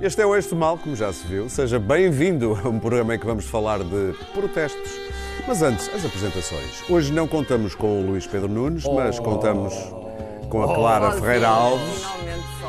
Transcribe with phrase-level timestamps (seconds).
[0.00, 1.48] Este é o Este Mal, como já se viu.
[1.48, 4.90] Seja bem-vindo a um programa em que vamos falar de protestos.
[5.46, 6.82] Mas antes, as apresentações.
[6.88, 9.74] Hoje não contamos com o Luís Pedro Nunes, mas contamos
[10.48, 12.02] com a Clara Ferreira Alves.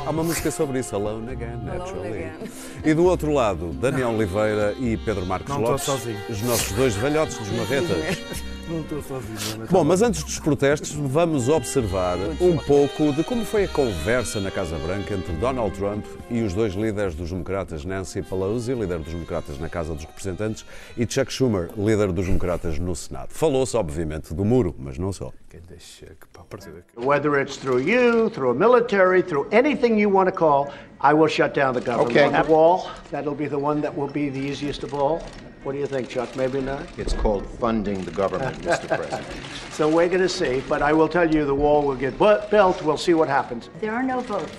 [0.06, 2.08] Há uma música sobre isso, Alone Again, naturally.
[2.08, 2.52] Again.
[2.84, 6.18] E do outro lado, Daniel Oliveira e Pedro Marcos Não estou Lopes, sozinho.
[6.30, 8.18] os nossos dois velhotes dos marretas.
[8.72, 9.60] Não estou sozinho.
[9.60, 14.40] Mas Bom, mas antes dos protestos, vamos observar um pouco de como foi a conversa
[14.40, 19.00] na Casa Branca entre Donald Trump e os dois líderes dos democratas, Nancy Pelosi, líder
[19.00, 20.66] dos democratas na Casa dos Representantes,
[20.98, 23.30] e Chuck Schumer, líder dos democratas no Senado.
[23.32, 25.34] Falou-se, obviamente, do muro, mas não só.
[26.96, 31.28] Whether it's through you, through a military, through anything you want to call, I will
[31.28, 32.12] shut down the government.
[32.12, 32.30] Okay.
[32.30, 35.22] That wall, that'll be the one that will be the easiest of all.
[35.64, 36.36] What do you think, Chuck?
[36.36, 36.88] Maybe not?
[36.98, 38.88] It's called funding the government, Mr.
[38.98, 39.28] President.
[39.70, 42.82] So we're going to see, but I will tell you the wall will get built.
[42.82, 43.70] We'll see what happens.
[43.80, 44.52] There are no votes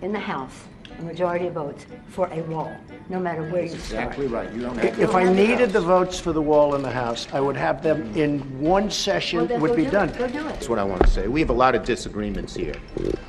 [0.00, 0.64] in the House,
[1.00, 2.72] a majority of votes, for a wall,
[3.08, 3.80] no matter where you start.
[3.80, 4.52] Exactly right.
[4.52, 7.40] You don't have If I needed the votes for the wall in the House, I
[7.40, 10.08] would have them in one session, Well, then would go be do done.
[10.10, 10.18] it.
[10.18, 10.44] Go do it.
[10.44, 11.26] That's what I want to say.
[11.28, 12.74] We have a lot of disagreements here.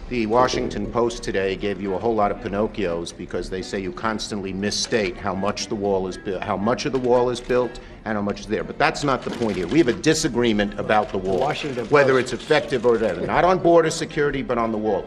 [0.10, 3.94] The Washington Post today gave you a whole lot of Pinocchios because they say you
[3.94, 7.80] constantly misstate how much the wall is built, how much of the wall is built,
[8.04, 8.64] and how much is there.
[8.64, 9.68] But that's not the point here.
[9.68, 13.22] We have a disagreement about the wall, Washington whether it's effective or not.
[13.22, 15.06] Not on border security, but on the wall.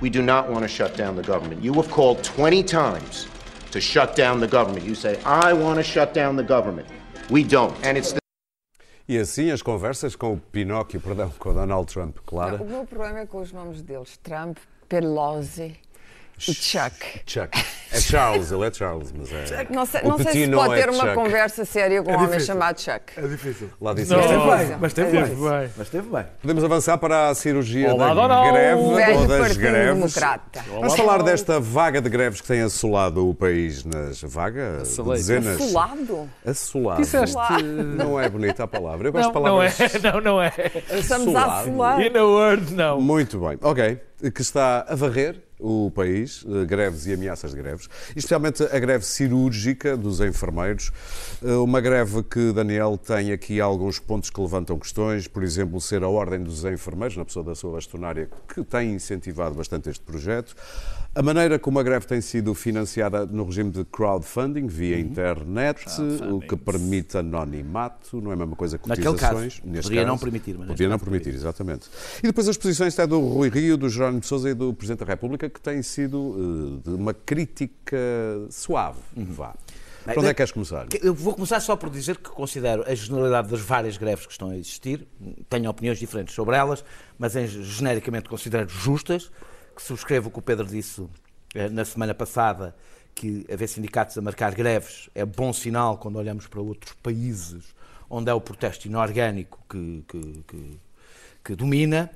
[0.00, 1.62] We do not want to shut down the government.
[1.62, 3.26] You have called 20 times
[3.70, 4.86] to shut down the government.
[4.86, 6.88] You say, I want to shut down the government.
[7.28, 7.76] We don't.
[7.84, 8.20] And it's the
[9.06, 12.62] E assim as conversas com o Pinóquio, perdão, com o Donald Trump, Clara.
[12.62, 14.56] O meu problema é com os nomes deles: Trump,
[14.88, 15.76] Pelosi
[16.40, 17.20] Chuck.
[17.26, 17.58] Chuck.
[17.92, 19.66] É Charles, ele é Charles, mas é.
[19.68, 21.14] Não sei, O não sei se pode é ter uma Chuck.
[21.14, 23.02] conversa séria com um homem chamado Chuck.
[23.16, 23.68] É difícil.
[23.80, 25.70] Lá disse Mas teve É bem, mas teve É bem.
[25.76, 26.24] Mas teve bem.
[26.40, 28.52] Podemos avançar para a cirurgia Olá, da Donald.
[28.52, 29.94] greve velho ou das Partido greves.
[29.94, 30.64] Democrata.
[30.68, 35.60] Vamos falar desta vaga de greves que tem assolado o país nas vaga de dezenas.
[35.60, 36.30] Assolado?
[36.46, 37.00] Assolado.
[37.02, 37.36] Disseste.
[37.96, 39.08] Não é bonita a palavra.
[39.08, 39.68] Eu gosto Não, de não é.
[39.70, 40.02] palavras.
[40.02, 40.52] Não, não é.
[40.92, 41.68] Estamos a Assolado.
[41.70, 42.00] assolar.
[42.00, 43.00] In a word, não.
[43.00, 43.58] Muito bem.
[43.60, 44.00] Ok.
[44.34, 49.04] Que está a varrer o país, eh, greves e ameaças de greves, especialmente a greve
[49.04, 50.90] cirúrgica dos enfermeiros.
[51.42, 56.02] Eh, Uma greve que, Daniel, tem aqui alguns pontos que levantam questões, por exemplo, ser
[56.02, 60.56] a Ordem dos Enfermeiros, na pessoa da sua bastonária, que tem incentivado bastante este projeto.
[61.12, 65.02] A maneira como a greve tem sido financiada no regime de crowdfunding, via Uhum.
[65.02, 65.84] internet,
[66.30, 69.54] o que permite anonimato, não é a mesma coisa que Naquele cotizações.
[69.58, 69.68] caso.
[69.68, 70.22] neste Poderia não caso.
[70.24, 71.88] permitir, mas neste não permitir, exatamente.
[72.20, 75.00] E depois as posições até do Rui Rio, do Jerónimo de Sousa e do Presidente
[75.00, 77.96] da República, que têm sido eh, de uma crítica
[78.48, 79.00] suave.
[79.16, 79.48] Vá.
[79.48, 79.54] Uhum.
[80.04, 80.86] Para onde é que queres começar?
[81.02, 84.48] Eu vou começar só por dizer que considero a generalidade das várias greves que estão
[84.50, 85.06] a existir,
[85.48, 86.84] tenho opiniões diferentes sobre elas,
[87.18, 89.30] mas em, genericamente considero justas,
[89.80, 91.06] que subscrevo o que o Pedro disse
[91.54, 92.76] eh, na semana passada,
[93.14, 97.74] que haver sindicatos a marcar greves é bom sinal quando olhamos para outros países
[98.08, 100.80] onde é o protesto inorgânico que, que- que-
[101.42, 102.10] que domina,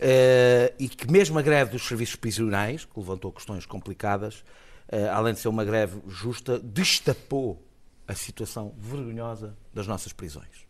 [0.00, 4.42] eh, e que mesmo a greve dos serviços prisionais, que levantou questões complicadas,
[4.88, 7.62] eh, além de ser uma greve justa, destapou
[8.08, 10.66] a situação vergonhosa das nossas prisões.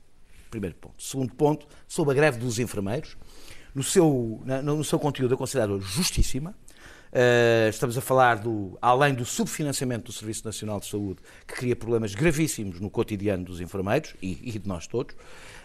[0.50, 1.03] Primeiro ponto.
[1.03, 3.16] Segundo ponto, sobre a greve dos enfermeiros.
[3.74, 6.54] No seu, na- no seu conteúdo, eu considero justíssima.
[7.12, 11.76] Eh, estamos a falar do, além do subfinanciamento do Serviço Nacional de Saúde, que cria
[11.76, 15.14] problemas gravíssimos no cotidiano dos enfermeiros e, e de nós todos.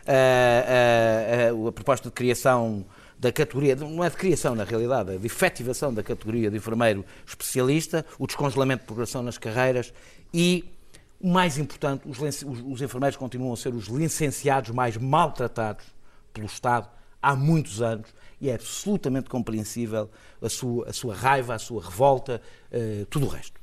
[0.06, 2.86] Eh, eh, a proposta de criação
[3.18, 7.04] da categoria, não é de criação na realidade, é de efetivação da categoria de enfermeiro
[7.28, 9.92] especialista, o descongelamento de progressão nas carreiras
[10.34, 10.64] e,
[11.20, 15.86] o mais importante, os, os- os enfermeiros continuam a ser os licenciados mais maltratados
[16.34, 16.88] pelo Estado
[17.22, 18.08] há muitos anos
[18.42, 20.10] e é absolutamente compreensível
[20.42, 23.60] a sua, a sua raiva, a sua revolta, eh, tudo o resto.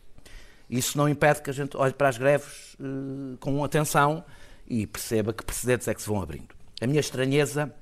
[0.69, 4.25] Isso não impede que a gente olhe para as greves eh, com atenção
[4.69, 6.49] e perceba que precedentes é que se vão abrindo.
[6.81, 7.73] A minha estranheza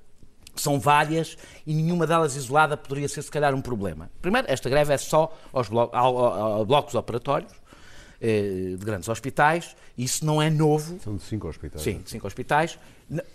[0.55, 1.37] são várias
[1.67, 4.09] e nenhuma delas isolada poderia ser, se calhar, um problema.
[4.23, 7.53] Primeiro, esta greve é só aos blo- ao- ao- a blocos operatórios
[8.21, 9.75] eh, de grandes hospitais.
[9.99, 11.01] Isso não é novo.
[11.01, 11.83] São de cinco hospitais.
[11.83, 12.79] Sim, de cinco hospitais.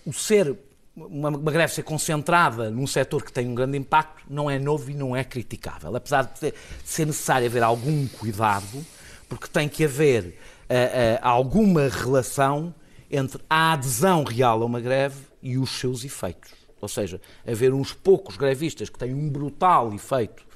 [0.05, 0.55] O ser,
[1.05, 4.91] uma, uma greve ser concentrada num setor que tem um grande impacto não é novo
[4.91, 5.95] e não é criticável.
[5.95, 6.53] Apesar de
[6.83, 8.85] ser, necessário haver algum cuidado,
[9.27, 10.37] porque tem que haver
[10.69, 12.73] ah, ah, alguma relação
[13.09, 16.51] entre a adesão real a uma greve e os seus efeitos.
[16.81, 20.48] Ou seja, haver uns poucos grevistas que têm um brutal efeito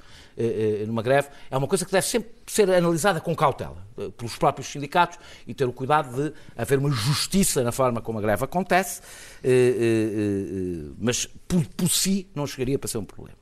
[0.86, 4.66] numa greve, é uma coisa que deve sempre ser analisada com cautela eh, pelos próprios
[4.68, 9.00] sindicatos e ter o cuidado de haver uma justiça na forma como a greve acontece,
[9.42, 13.38] eh, eh, eh, mas por, por si não chegaria para ser um problema.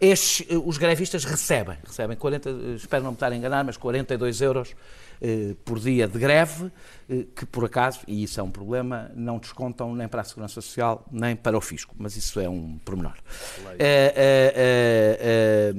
[0.00, 3.76] estes, eh, os grevistas recebem, recebem 40, eh, espero não me estar a enganar, mas
[3.76, 4.74] 42 euros
[5.24, 6.72] eh, por dia de greve,
[7.08, 10.54] eh, que por acaso, e isso é um problema, não descontam nem para a Segurança
[10.60, 13.14] Social, nem para o Fisco, mas isso é um pormenor.
[13.78, 15.72] Eh,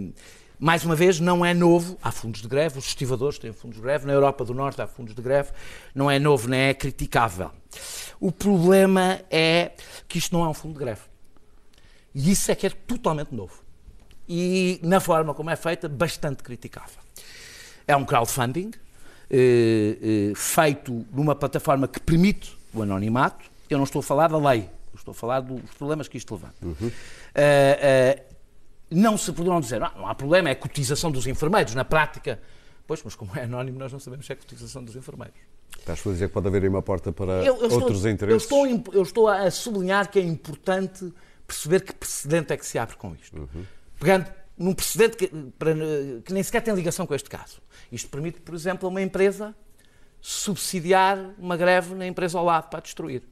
[0.58, 3.84] mais uma vez, não é novo, há fundos de greve, os estivadores têm fundos de
[3.84, 5.52] greve, na Europa do Norte há fundos de greve,
[5.94, 7.52] não é novo nem é criticável.
[8.22, 9.74] O problema é
[10.08, 11.02] que isto não é um fundo de greve.
[12.16, 13.62] E isso é que é totalmente novo.
[14.26, 17.02] E, na forma como é feita, bastante criticável.
[17.86, 18.72] É um crowdfunding
[20.36, 23.46] feito numa plataforma que permite o anonimato.
[23.70, 26.56] Eu não estou a falar da lei, estou a falar dos problemas que isto levanta.
[27.36, 28.24] Eh, eh,
[28.92, 31.74] não se poderão dizer, "Ah, não há problema, é a cotização dos enfermeiros.
[31.74, 32.40] Na prática,
[32.86, 35.38] pois, mas como é anónimo, nós não sabemos se é a cotização dos enfermeiros.
[35.80, 38.52] Estás a dizer que pode haver aí uma porta para Eu, eu outros estou, interesses?
[38.52, 41.12] Eu estou, eu estou a sublinhar que é importante
[41.48, 43.38] perceber que precedente é que se abre com isto.
[43.38, 43.66] Uhum.
[44.00, 45.28] Pegando num precedente que,
[45.58, 45.76] para-
[46.24, 47.62] que nem sequer tem ligação com este caso.
[47.92, 49.56] Isto permite, por exemplo, a uma empresa
[50.22, 53.24] subsidiar uma greve na empresa ao lado para a destruir.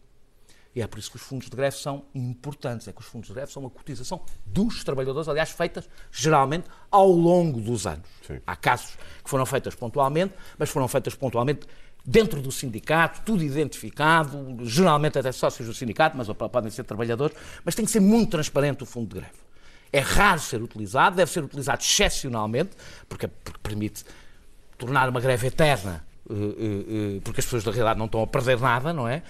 [0.74, 2.88] E é por isso que os fundos de greve são importantes.
[2.88, 7.10] É que os fundos de greve são uma cotização dos trabalhadores, aliás, feitas geralmente ao
[7.12, 8.08] longo dos anos.
[8.26, 8.40] Sim.
[8.48, 11.68] Há casos que foram feitas pontualmente, mas foram feitas pontualmente
[12.06, 17.76] dentro do sindicato, tudo identificado, geralmente até sócios do sindicato, mas podem ser trabalhadores, mas
[17.76, 19.38] tem que ser muito transparente o fundo de greve.
[19.94, 22.72] É raro ser utilizado, deve ser utilizado excepcionalmente,
[23.10, 24.06] porque, porque permite
[24.78, 28.28] tornar uma greve eterna, eh, eh, eh, porque as pessoas da realidade não estão a
[28.28, 29.22] perder nada, não é?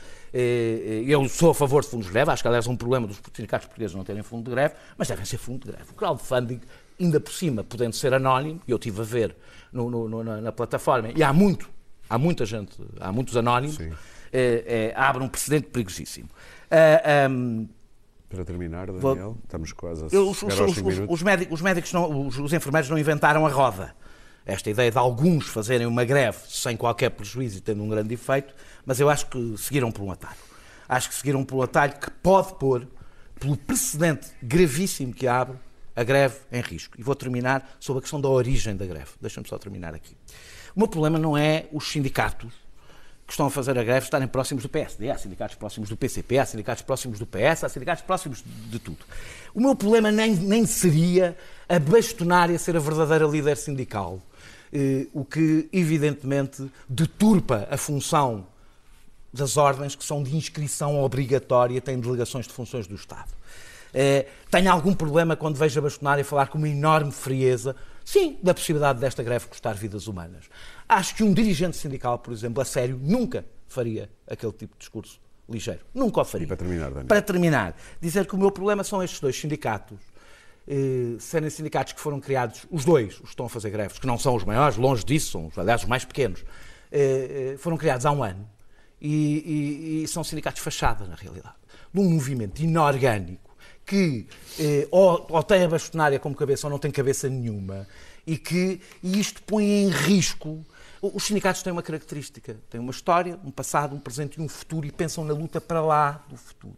[1.06, 3.20] Eu sou a favor de fundos de greve, acho que aliás é um problema dos
[3.34, 5.92] sindicatos portugueses não terem fundo de greve, mas devem ser fundo de greve.
[5.92, 6.62] O crowdfunding,
[7.00, 9.36] ainda por cima, podendo ser anónimo, e eu estive a ver
[9.74, 11.70] no- no- na, na plataforma, e há muito,
[12.10, 13.76] há muita gente, há muitos anónimos,
[14.32, 16.30] eh, eh, abre um precedente perigosíssimo.
[16.70, 17.66] Ah, ahm,
[18.32, 21.16] Para terminar, Daniel, estamos quase a eu- os, os- aos os- 5 os- minutos.
[21.16, 23.94] os médicos, os médicos não, os, os enfermeiros não inventaram a roda.
[24.46, 28.54] Esta ideia de alguns fazerem uma greve sem qualquer prejuízo e tendo um grande efeito,
[28.86, 30.38] mas eu acho que seguiram por um atalho.
[30.90, 32.88] Acho que seguiram por um atalho que pode pôr,
[33.40, 35.58] pelo precedente gravíssimo que abre,
[35.96, 36.96] a greve em risco.
[37.00, 39.12] E vou terminar sobre a questão da origem da greve.
[39.20, 40.16] Deixa-me só terminar aqui.
[40.76, 42.52] O meu problema não é os sindicatos
[43.32, 46.38] que estão a fazer a greve estarem próximos do PSD, há sindicatos próximos do PCP,
[46.38, 49.06] há sindicatos próximos do PS, há sindicatos próximos de tudo.
[49.54, 51.38] O meu problema nem, nem seria
[51.70, 54.22] a bastonária ser a verdadeira líder sindical,
[54.74, 58.46] eh, o que evidentemente deturpa a função
[59.34, 63.32] das ordens que são de inscrição obrigatória, têm delegações de funções do Estado.
[63.94, 68.54] Eh, tenho algum problema quando vejo a bastonária falar com uma enorme frieza, sim, da
[68.54, 70.50] possibilidade desta greve custar vidas humanas.
[70.94, 75.22] Acho que um dirigente sindical, por exemplo, a sério, nunca faria aquele tipo de discurso
[75.50, 75.80] ligeiro.
[75.94, 76.44] Nunca o faria.
[76.44, 77.06] E para terminar, Daniel?
[77.08, 79.98] Para terminar, dizer que o meu problema são estes dois sindicatos.
[80.68, 84.06] eh, serem sindicatos que foram criados, os dois, os que estão a fazer greves, que
[84.06, 86.44] não são os maiores, longe disso, são aliás os mais pequenos,
[86.92, 88.48] eh, eh, foram criados há um ano
[89.02, 91.56] e, e- e são sindicatos fachada, na realidade,
[91.94, 93.50] de um movimento inorgânico
[93.86, 94.28] que
[94.60, 97.88] eh, ou, ou tem a bastonária como cabeça ou não tem cabeça nenhuma
[98.28, 100.64] e que e isto põe em risco.
[101.02, 104.86] Os sindicatos têm uma característica, têm uma história, um passado, um presente e um futuro
[104.86, 106.78] e pensam na luta para lá do futuro.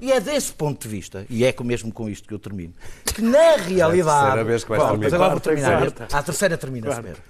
[0.00, 2.74] E é desse ponto de vista, e é mesmo com isto que eu termino,
[3.04, 4.20] que na realidade.
[4.20, 5.04] terceira vez que vais Bom, terminar.
[5.10, 5.82] Mas agora vou terminar.
[6.12, 7.22] À terceira termina-se mesmo.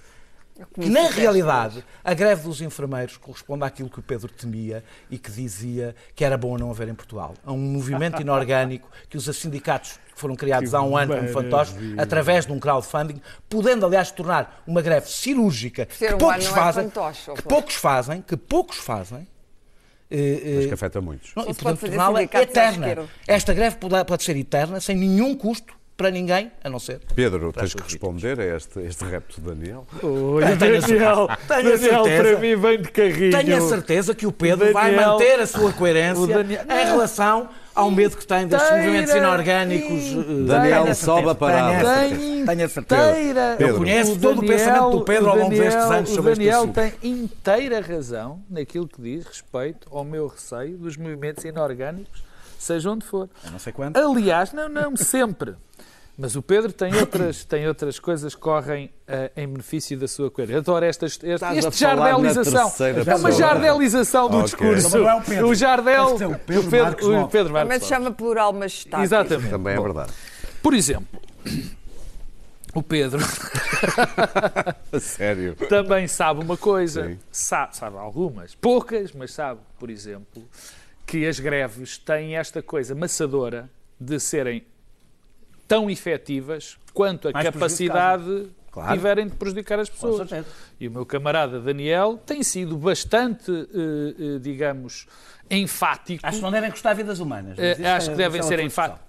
[0.75, 5.31] Que na realidade a greve dos enfermeiros corresponde àquilo que o Pedro temia e que
[5.31, 7.35] dizia que era bom não haver em Portugal.
[7.45, 11.75] A um movimento inorgânico que os sindicatos que foram criados há um ano como fantoches,
[11.99, 16.51] através de um crowdfunding, podendo aliás tornar uma greve cirúrgica Ser que um poucos é
[16.51, 19.27] fazem, fantoche, ó que poucos fazem, que poucos fazem.
[20.11, 21.33] eh, eh, Mas que afeta muitos.
[21.35, 23.09] não, e pode fazer torná-la eterna.
[23.27, 26.99] Esta greve pode, pode ser eterna, sem nenhum custo para ninguém, a não ser.
[27.15, 29.87] Pedro, tens que responder a este, este repto de Daniel.
[30.03, 33.31] Oi, Tenho a Daniel, a Daniel certeza- para mim vem de carrinho.
[33.31, 36.87] Tenho a certeza que o Pedro vai Daniel- manter a sua coerência o Daniel- em
[36.87, 39.91] relação ao medo que tem destes movimentos inorgânicos.
[39.91, 42.07] eh, Daniel, sobe a certeza, parada.
[42.17, 43.11] Tenho a certeza.
[43.11, 43.55] Inteira.
[43.59, 43.73] Pedro.
[43.75, 46.39] Eu conheço todo o pensamento do Pedro ao longo Daniel- destes anos o sobre este
[46.45, 46.75] Daniel assunto.
[46.75, 52.23] tem inteira razão naquilo que diz respeito ao meu receio dos movimentos inorgânicos,
[52.59, 53.29] seja onde for.
[53.45, 53.97] Eu não sei quanto.
[53.99, 55.55] Aliás, não, não, sempre.
[56.21, 60.31] Mas o Pedro tem outras, tem outras coisas que correm eh, em benefício da sua
[60.31, 60.59] coerência.
[60.59, 62.71] Adoro estas, este, este jardelização.
[63.07, 64.45] É uma jardelização do Ok.
[64.45, 64.99] discurso.
[64.99, 65.49] Não é o Pedro.
[65.49, 66.19] O Jardel.
[66.19, 67.29] Ser o Pedro o Pedro, Marcos o.
[67.29, 69.03] Pedro Também se chama plural majestático.
[69.03, 69.49] Exatamente.
[69.49, 70.13] Também é Bom, verdade.
[70.63, 71.19] Por exemplo,
[72.75, 73.21] o Pedro
[75.01, 75.57] sério.
[75.71, 80.47] também sabe uma coisa, sabe, sabe algumas, poucas, mas sabe, por exemplo,
[81.07, 84.67] que as greves têm esta coisa maçadora de serem
[85.71, 88.93] tão efetivas quanto a Mais capacidade Claro.
[88.93, 90.29] tiverem de prejudicar as pessoas.
[90.81, 95.07] E o meu camarada Daniel tem sido bastante, eh, eh, digamos,
[95.49, 96.27] enfático.
[96.27, 97.57] Acho que não devem custar vidas humanas.
[97.57, 99.01] Eh, acho é- que devem é ser enfáticos.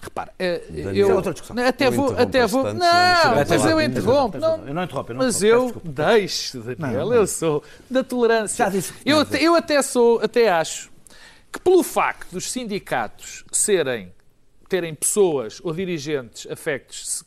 [0.00, 1.08] Repara, eh, Daniel.
[1.08, 1.18] eu
[1.58, 4.66] é até Não vou, até vou, não, mas eu interrompo, não.
[4.66, 8.64] Eu não interrompo, eu não mas eu deixo, Daniel, Não, eu sou da tolerância.
[8.64, 10.90] Já disse que eu, até, eu até sou, até acho
[11.52, 14.10] que pelo facto dos sindicatos serem
[14.70, 17.24] terem pessoas ou dirigentes afectos,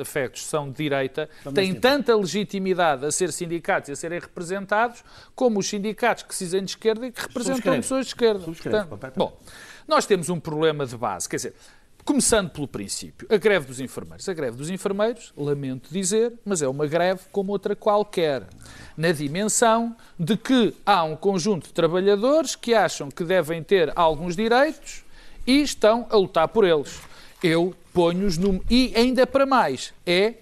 [0.00, 5.60] afectos são de direita, têm tanta legitimidade a ser sindicatos e a serem representados, como
[5.60, 7.82] os sindicatos que se dizem de esquerda e que representam Subscrevo.
[7.82, 8.86] pessoas de esquerda.
[8.86, 9.38] Portanto, bom,
[9.86, 11.54] nós temos um problema de base, quer dizer,
[12.02, 14.26] começando pelo princípio, a greve dos enfermeiros.
[14.28, 18.46] A greve dos enfermeiros, lamento dizer, mas é uma greve como outra qualquer,
[18.96, 24.34] na dimensão de que há um conjunto de trabalhadores que acham que devem ter alguns
[24.34, 25.04] direitos
[25.46, 27.00] e estão a lutar por eles.
[27.42, 28.62] Eu ponho-os no.
[28.70, 30.34] E ainda para mais, é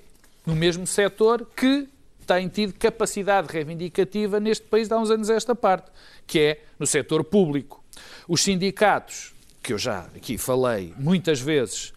[0.46, 1.88] no mesmo setor que
[2.26, 5.90] tem tido capacidade reivindicativa neste país há uns anos esta parte,
[6.26, 7.84] que é no setor público.
[8.26, 11.92] Os sindicatos, que eu já aqui falei muitas vezes,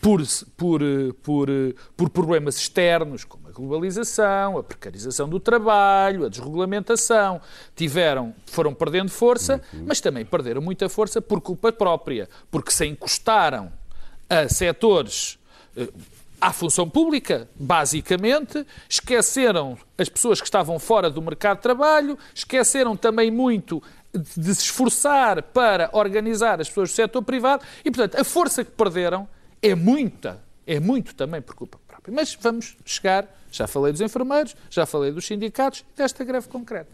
[0.00, 0.22] por,
[0.56, 0.80] por,
[1.22, 1.48] por,
[1.96, 7.40] por problemas externos, como globalização, a precarização do trabalho, a desregulamentação,
[7.76, 13.72] tiveram, foram perdendo força, mas também perderam muita força por culpa própria, porque se encostaram
[14.28, 15.38] a setores
[15.76, 15.88] eh,
[16.40, 22.96] à função pública, basicamente, esqueceram as pessoas que estavam fora do mercado de trabalho, esqueceram
[22.96, 23.82] também muito
[24.14, 28.70] de se esforçar para organizar as pessoas do setor privado e, portanto, a força que
[28.70, 29.28] perderam
[29.62, 32.14] é muita, é muito também por culpa própria.
[32.14, 36.92] Mas vamos chegar, já falei dos enfermeiros, já falei dos sindicatos e desta greve concreta.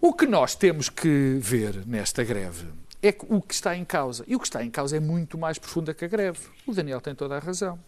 [0.00, 2.66] O que nós temos que ver nesta greve
[3.02, 4.24] é o que está em causa.
[4.26, 6.38] E o que está em causa é muito mais profunda que a greve.
[6.66, 7.78] O Daniel tem toda a razão.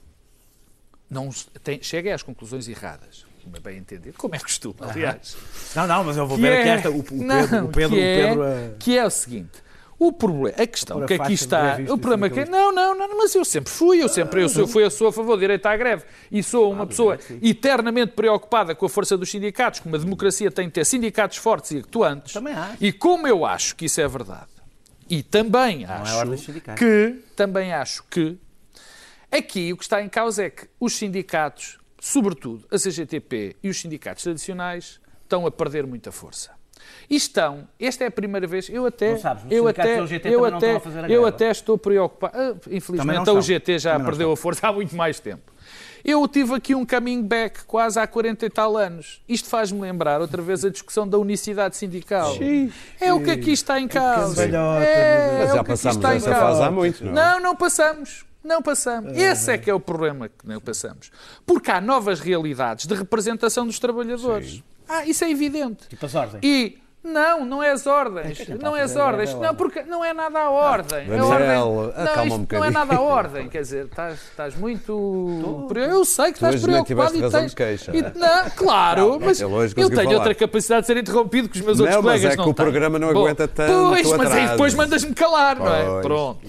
[1.09, 1.31] Não
[1.63, 3.27] tem, chega às conclusões erradas.
[3.43, 4.15] Como é bem entendido.
[4.19, 5.37] Como é costume, aliás.
[5.75, 6.91] Não, não, mas eu vou Que ver é- aqui esta.
[6.91, 9.63] O, o Pedro, Não, o Pedro, que é, o Pedro eh, que é o seguinte.
[10.01, 12.95] O problema, a questão que aqui de está, o problema em que cima não, não,
[12.97, 15.41] não, mas eu sempre fui, eu sempre eu sou, fui, eu sou a favor do
[15.41, 19.81] direito à greve e sou Ah, uma pessoa eternamente preocupada com a força dos sindicatos,
[19.81, 22.33] como a democracia tem de ter sindicatos fortes e atuantes.
[22.33, 22.77] Também acho.
[22.81, 24.47] E como eu acho que isso é verdade,
[25.11, 26.27] e também acho
[26.77, 28.39] que também acho que
[29.33, 33.81] aqui o que está em causa é que os sindicatos, sobretudo a CGTP e os
[33.81, 36.58] sindicatos tradicionais, estão a perder muita força.
[37.09, 40.57] E estão, esta é a primeira vez, eu até, Não sabes, eu até, eu até,
[40.57, 42.37] estão a fazer a eu até estou preocupado.
[42.39, 43.33] Ah, Infelizmente a.
[43.33, 45.53] UGT já Também perdeu a força há muito mais tempo.
[46.05, 49.21] Eu tive aqui um coming back quase há 40 e tal anos.
[49.29, 52.35] Isto faz-me lembrar outra vez a discussão da unicidade sindical.
[53.01, 54.47] É o que aqui está em causa.
[54.47, 56.47] cambalhota, É, Mas é já o que aqui passámos está em essa causa.
[56.47, 57.15] fase há muito, não é?
[57.15, 58.25] Não, não passamos.
[58.43, 59.17] Não passamos.
[59.17, 61.11] Esse é que é o problema que não passamos.
[61.45, 64.63] Porque há novas realidades de representação dos trabalhadores.
[64.89, 65.89] Ah, isso é evidente.
[65.89, 66.41] Tipo as ordens.
[66.43, 68.41] E não, não é as ordens.
[68.41, 69.31] está Não a é as a ordens.
[69.31, 69.47] ordem?
[69.49, 70.99] Não, porque não é nada a ordem.
[71.05, 73.49] A Daniel, ordem- acalma não, um não é nada a ordem.
[73.49, 75.71] Quer dizer, estás, estás muito.
[75.75, 77.55] Eu sei que Tu estás preocupado e tens.
[77.55, 77.93] queixa.
[77.97, 80.35] e- não, claro, mas ele eu hoje tenho conseguiu outra falar.
[80.35, 82.55] capacidade de ser interrompido que os meus Não, outros mas colegas é que não o
[82.55, 82.65] têm.
[82.65, 85.85] programa não Bom, aguenta tanto Pois, mas aí depois mandas-me calar, não é?
[85.85, 86.03] Pois.
[86.07, 86.41] Pronto.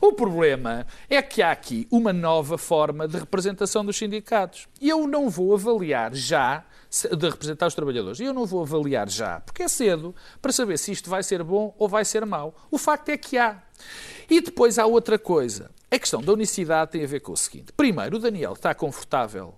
[0.00, 4.68] O problema é que há aqui uma nova forma de representação dos sindicatos.
[4.80, 9.08] E eu não vou avaliar já, de representar os trabalhadores, e eu não vou avaliar
[9.08, 12.54] já, porque é cedo, para saber se isto vai ser bom ou vai ser mau.
[12.70, 13.62] O facto é que há.
[14.28, 15.70] E depois há outra coisa.
[15.90, 17.72] A questão da unicidade tem a ver com o seguinte.
[17.72, 19.54] Primeiro, o Daniel está confortável,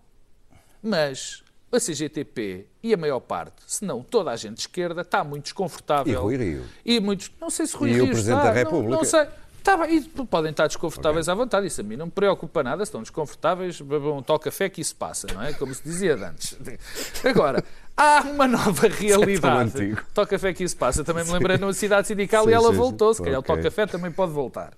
[0.82, 5.22] mas a CGTP e a maior parte, se não toda a gente de esquerda, está
[5.22, 6.12] muito desconfortável.
[6.12, 6.64] E Rui Rio?
[6.84, 8.90] E muitos, não sei se Rui E o Rio Presidente está, da República?
[8.90, 9.26] Não, não sei.
[9.62, 12.84] Tá bem, e podem estar desconfortáveis à vontade, isso a mim não me preocupa nada,
[12.84, 15.52] se estão desconfortáveis, bebam um toque café que isso passa, não é?
[15.52, 16.56] Como se dizia antes.
[17.24, 17.62] Agora,
[17.96, 19.70] há uma nova realidade.
[19.76, 20.00] antigo.
[20.14, 22.76] Toque café que isso passa, também me lembrei numa cidade sindical Sim, e ela sim,
[22.76, 23.52] voltou, se calhar Ok.
[23.52, 24.72] o toque café também pode voltar.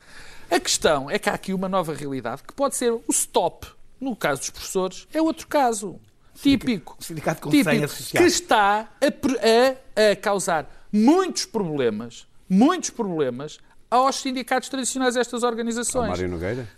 [0.50, 3.66] A questão é que há aqui uma nova realidade que pode ser o stop.
[4.00, 5.98] No caso dos professores, é outro caso.
[6.34, 6.96] Típico.
[6.98, 13.58] sindicato com típico, que está a, a- a causar muitos problemas, muitos problemas
[13.96, 16.08] aos sindicatos tradicionais destas Ao organizações.
[16.08, 16.68] Mário Nogueira?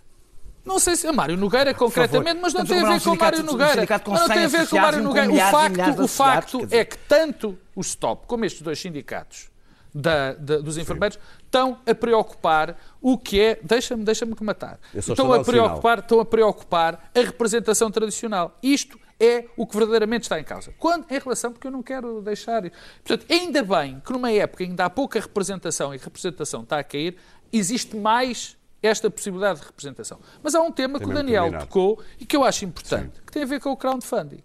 [0.64, 3.86] Não sei se a Mário Nogueira concretamente, mas não tem a ver com Mário Nogueira.
[4.08, 5.32] Mas não tem a 100 ver com o Mário Nogueira.
[5.32, 9.50] O facto, o facto é que tanto o STOP como estes dois sindicatos
[9.94, 13.58] da- da- dos enfermeiros estão a preocupar o que é.
[13.62, 14.80] Deixa-me deixa que matar.
[14.94, 18.58] Estão a preocupar, estão a preocupar a representação tradicional.
[18.62, 20.72] Isto é o que verdadeiramente está em causa.
[20.78, 22.62] Quando, em relação, porque eu não quero deixar.
[23.04, 26.62] Portanto, ainda bem que numa época em que ainda há pouca representação e a representação
[26.62, 27.16] está a cair,
[27.52, 30.20] existe mais esta possibilidade de representação.
[30.42, 31.66] Mas há um tema que o Daniel terminado.
[31.66, 34.42] tocou e que eu acho importante, que tem a ver com o crowdfunding.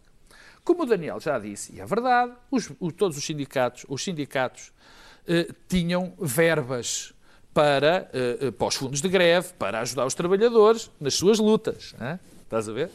[0.63, 4.71] Como o Daniel já disse, e é verdade, os- o- todos os sindicatos, os sindicatos
[5.27, 7.13] eh, tinham verbas
[7.53, 11.93] para, eh, eh, para os fundos de greve, para ajudar os trabalhadores nas suas lutas.
[11.99, 12.19] hã?
[12.43, 12.89] Estás a ver?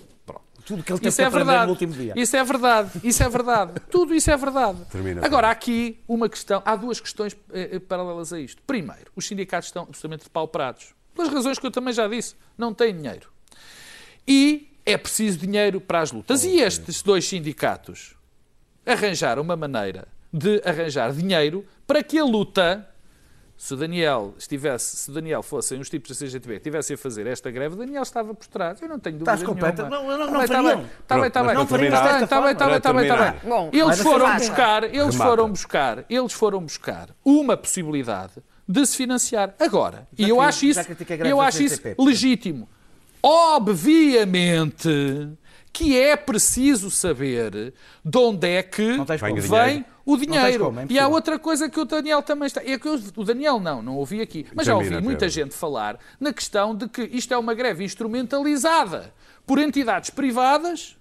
[0.65, 1.67] Tudo que ele teve Isso que é aprender verdade.
[1.67, 2.13] no último dia.
[2.17, 2.91] Isso é verdade.
[3.05, 3.73] Isso é verdade.
[3.91, 4.79] Tudo isso é verdade.
[4.91, 6.63] Termina, Agora, há aqui uma questão.
[6.65, 8.63] Há duas questões eh, eh, paralelas a isto.
[8.67, 10.95] Primeiro, os sindicatos estão absolutamente pauperados.
[11.15, 12.35] Pelas razões que eu também já disse.
[12.57, 13.29] Não têm dinheiro.
[14.27, 16.45] E é preciso dinheiro para as lutas.
[16.45, 18.15] E estes dois sindicatos
[18.87, 22.89] arranjaram uma maneira de arranjar dinheiro para que a luta.
[23.57, 26.99] Se o Daniel estivesse, se o Daniel fossem os tipos da CGTB que estivessem a
[26.99, 28.83] fazer esta greve, o Daniel estava por trás.
[28.83, 30.03] Eu não tenho dúvida Estás completa- nenhuma.
[30.13, 30.87] não, não, não Está bem, fariam.
[31.01, 31.51] está bem, está bem.
[31.63, 33.71] Está bem, está bem, está bem, está bem, está bem.
[33.73, 35.31] Eles foram buscar, eles Remata.
[35.31, 38.33] foram buscar, eles foram buscar uma possibilidade
[38.69, 39.55] de se financiar.
[39.61, 42.69] Agora, e eu cri- acho isso, já eu acho isso legítimo.
[43.23, 44.89] Obviamente
[45.73, 47.73] que é preciso saber
[48.05, 49.85] de onde é que Não vem.
[50.05, 50.65] O dinheiro.
[50.67, 52.61] como, é e há outra coisa que o Daniel também está.
[52.65, 54.47] É que eu- o Daniel não, não ouvi aqui.
[54.55, 59.13] Mas já ouvi muita gente falar na questão de que isto é uma greve instrumentalizada
[59.47, 60.97] por entidades privadas.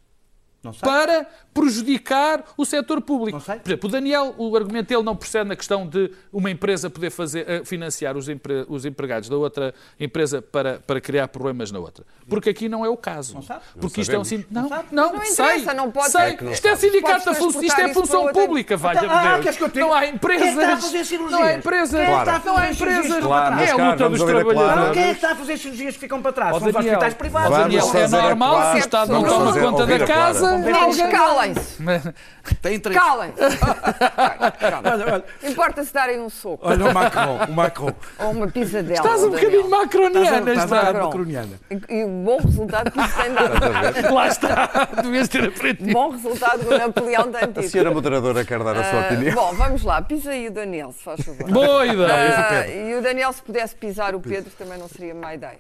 [0.82, 3.38] Para prejudicar o setor público.
[3.38, 3.56] Não sei.
[3.60, 7.10] Por exemplo, o Daniel, o argumento dele não procede na questão de uma empresa poder
[7.10, 11.80] fazer, eh, financiar os, empre- os empregados da outra empresa para, para criar problemas na
[11.80, 12.06] outra.
[12.28, 13.42] Porque aqui não é o caso.
[13.44, 13.62] sabe.
[13.80, 14.46] Porque isto é um sabemos.
[14.48, 14.88] sin- Não, sabe.
[14.92, 15.46] não, Não sei.
[15.46, 16.38] interessa, não pode sei.
[16.42, 19.56] não Isto é sindicato, da fun- isto é função pública, valha-me Ah, Deus.
[19.58, 19.80] que diga?
[19.82, 20.84] Não há Quem é que está a empresas.
[20.84, 21.40] fazer cirurgias?
[21.40, 21.94] Não há empresas.
[22.00, 23.24] É a Não há empresas.
[23.24, 24.94] Claro, É a luta dos trabalhadores.
[24.94, 26.58] Quem é que está a fazer cirurgias que ficam para trás?
[26.58, 27.58] São os Daniel, hospitais privados.
[27.58, 30.53] Daniel, é normal que o Estado não toma conta da casa.
[30.60, 31.84] Meninos, alguém- calem-se.
[32.62, 32.98] Tem três.
[33.00, 33.42] Calem-se.
[35.50, 37.94] Importa-se darem um soco olha o Macron, o Macron.
[38.20, 38.94] ou uma pisadela.
[38.96, 40.52] Estás um bocadinho macroniana.
[40.52, 41.06] Estás a Macron.
[41.06, 41.60] macroniana.
[41.90, 44.14] E, o bom resultado que isso tem dado.
[44.14, 44.70] Lá está.
[45.02, 45.92] Devias ter aprendido.
[45.94, 47.70] bom resultado que o Napoleão tem A tido.
[47.70, 49.36] senhora moderadora quer dar a sua Ah, opinião.
[49.36, 50.02] bom, vamos lá.
[50.02, 51.50] Pisa aí o Daniel, se faz favor.
[51.50, 52.36] Boa ideia.
[52.38, 55.60] Ah, e o Daniel, se pudesse pisar o Pedro, também não seria má ideia.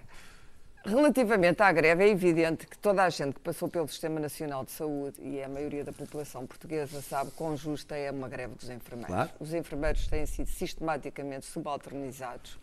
[0.86, 4.72] Relativamente à greve, é evidente que toda a gente que passou pelo Sistema Nacional de
[4.72, 9.08] Saúde, e a maioria da população portuguesa, sabe quão justa é uma greve dos enfermeiros.
[9.14, 9.30] Claro.
[9.40, 12.60] Os enfermeiros têm sido sistematicamente subalternizados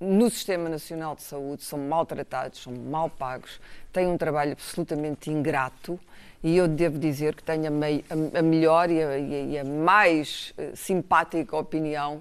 [0.00, 3.60] no Sistema Nacional de Saúde, são maltratados, são mal pagos,
[3.92, 5.98] têm um trabalho absolutamente ingrato
[6.42, 9.64] e eu devo dizer que tenho a, mei- a- a melhor e a, e a-
[9.64, 12.20] mais eh, simpática opinião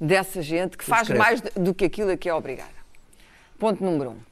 [0.00, 2.72] dessa gente que faz mais de- do que aquilo a que é obrigada.
[3.58, 4.29] Ponto número um.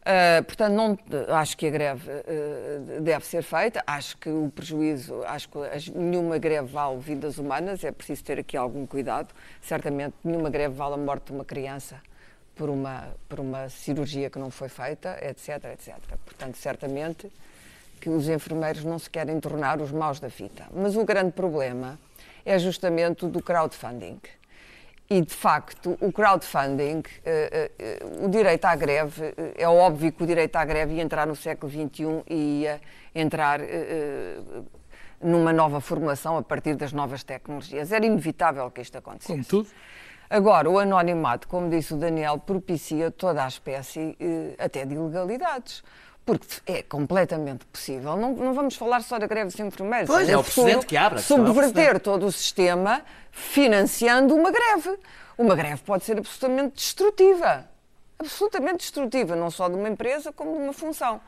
[0.00, 0.98] Uh, portanto, não,
[1.36, 3.82] acho que a greve uh, deve ser feita.
[3.86, 7.84] Acho que o prejuízo, acho que as- nenhuma greve vale vidas humanas.
[7.84, 9.28] É preciso ter aqui algum cuidado.
[9.60, 12.00] Certamente, nenhuma greve vale a morte de uma criança
[12.56, 15.94] por uma, por uma cirurgia que não foi feita, etc, etc.
[16.24, 17.30] Portanto, certamente
[18.00, 20.66] que os enfermeiros não se querem tornar os maus da fita.
[20.72, 21.98] Mas o grande problema
[22.44, 24.18] é justamente o do crowdfunding.
[25.12, 30.22] E, de facto, o crowdfunding, eh, eh, o direito à greve, eh, é óbvio que
[30.22, 32.80] o direito à greve ia entrar no século XXI e ia
[33.12, 33.58] entrar
[35.20, 37.90] numa nova formulação a partir das novas tecnologias.
[37.90, 39.32] Era inevitável que isto acontecesse.
[39.32, 39.68] Como tudo.
[40.30, 44.16] Agora, o anonimato, como disse o Daniel, propicia toda a espécie
[44.60, 45.82] até de ilegalidades.
[46.38, 48.16] Porque é completamente possível.
[48.16, 50.08] Não, não vamos falar só da greve dos enfermeiros.
[50.08, 54.98] Pois, No é o precedente que abre, é Subverter todo o sistema financiando uma greve.
[55.36, 57.68] Uma greve pode ser absolutamente destrutiva.
[58.18, 61.20] Absolutamente destrutiva, não só de uma empresa, como de uma função.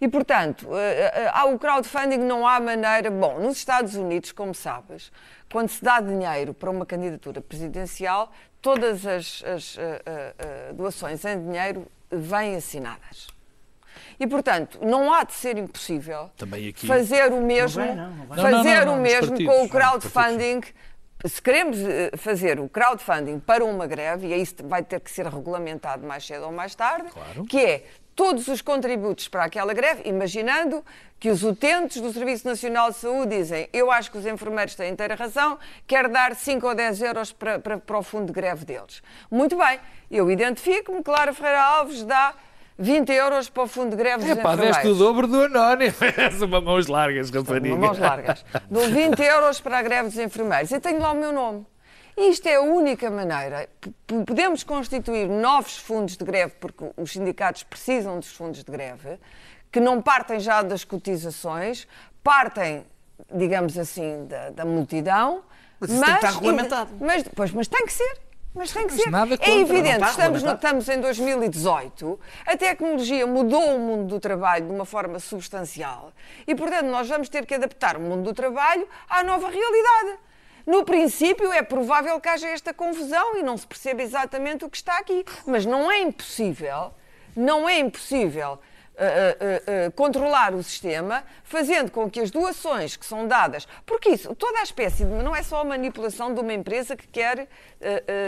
[0.00, 3.10] E, portanto, eh, eh, há o crowdfunding, não há maneira.
[3.10, 5.10] Bom, nos Estados Unidos, como sabes,
[5.50, 8.30] quando se dá dinheiro para uma candidatura presidencial,
[8.64, 10.02] todas as, as, eh,
[10.38, 13.28] eh, doações em dinheiro vêm assinadas.
[14.24, 18.26] E, portanto, não há de ser impossível Também aqui- fazer o mesmo, vai, não, não
[18.26, 18.38] vai.
[18.38, 20.60] fazer Não, não, não, não, o mesmo partidos, com o crowdfunding.
[21.26, 25.10] Se queremos eh, fazer o crowdfunding para uma greve, e aí isso vai ter que
[25.10, 27.08] ser regulamentado mais cedo ou mais tarde,
[27.50, 27.84] que é
[28.16, 30.82] todos os contributos para aquela greve, imaginando
[31.20, 34.90] que os utentes do Serviço Nacional de Saúde dizem eu acho que os enfermeiros têm
[34.90, 38.64] inteira razão, quero dar 5 ou 10 euros para, para, para o fundo de greve
[38.64, 39.02] deles.
[39.30, 39.78] Muito bem,
[40.10, 42.34] eu identifico-me, Clara Ferreira Alves dá
[42.78, 44.76] 20 euros para o fundo de greve dos É pá, enfermeiros.
[44.76, 45.94] deste o dobro do anónimo.
[46.38, 47.74] São uma mãos largas, rapariga.
[47.74, 48.44] Uma mãos largas.
[48.70, 51.64] Dou 20 euros para a greve dos enfermeiros e tenho lá o meu nome.
[52.16, 53.68] E isto é a única maneira.
[54.06, 59.18] Podemos constituir novos fundos de greve, porque os sindicatos precisam dos fundos de greve,
[59.70, 61.88] que não partem já das cotizações,
[62.22, 62.84] partem,
[63.32, 65.42] digamos assim, da, da multidão.
[65.80, 66.90] Mas isso tem que estar regulamentado.
[67.00, 68.16] Mas, pois, mas tem que ser.
[68.54, 69.10] Mas tem que Mas ser.
[69.10, 74.20] nada é contra, evidente, estamos, no- estamos em 2018, a tecnologia mudou o mundo do
[74.20, 76.12] trabalho de uma forma substancial
[76.46, 80.18] e, portanto, nós vamos ter que adaptar o mundo do trabalho à nova realidade.
[80.66, 84.76] No princípio, é provável que haja esta confusão e não se perceba exatamente o que
[84.76, 86.92] está aqui, mas não é impossível,
[87.36, 88.58] não é impossível
[88.94, 94.10] uh, uh, uh, controlar o sistema, fazendo com que as doações que são dadas, porque
[94.10, 97.48] isso, toda a espécie de, não é só a manipulação de uma empresa que quer,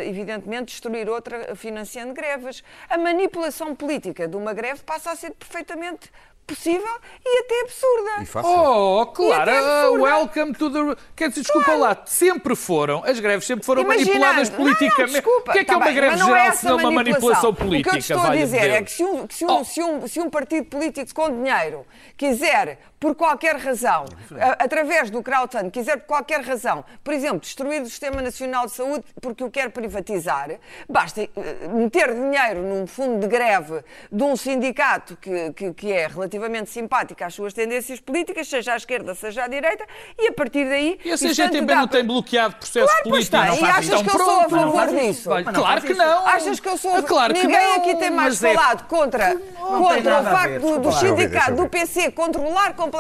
[0.04, 2.62] evidentemente, destruir outra financiando greves.
[2.88, 6.10] A manipulação política de uma greve passa a ser perfeitamente
[6.46, 8.22] possível e até absurda.
[8.22, 8.50] E fácil.
[8.50, 10.02] Oh, claro, E até uh, absurda.
[10.04, 10.96] welcome to the.
[11.16, 15.12] Quer dizer, desculpa lá, sempre foram, as greves sempre foram Imaginando- manipuladas Não, não, politicamente.
[15.14, 16.66] desculpa, o que é que tá é uma bem, greve não é geral essa se
[16.66, 17.88] não uma manipulação política?
[17.90, 18.84] O que eu estou a dizer é Deus?
[18.84, 19.64] que se um, se, um, Oh.
[19.64, 21.84] se, um, se um partido político com dinheiro
[22.16, 24.04] quiser, por qualquer razão,
[24.40, 28.72] a- através do crowdfunding, quiser por qualquer razão, por exemplo, destruir o Sistema Nacional de
[28.72, 30.50] Saúde porque o quer privatizar,
[30.88, 31.28] basta eh,
[31.72, 37.22] meter dinheiro num fundo de greve de um sindicato que, que, que é relativamente simpático
[37.22, 39.86] às suas tendências políticas, seja à esquerda, seja à direita,
[40.18, 40.98] e a partir daí...
[41.04, 43.60] E a CGTB dá não tem bloqueado processos Claro, tem.
[43.60, 45.30] Não E achas que eu sou a favor disso?
[45.54, 46.26] Claro que não.
[46.26, 47.02] Achas que eu sou.
[47.04, 50.92] Claro que Ninguém não, aqui tem mais é- falado contra, contra o a facto do,
[50.92, 51.68] sindicato, do.
[51.68, 52.95] PC, controlar completamente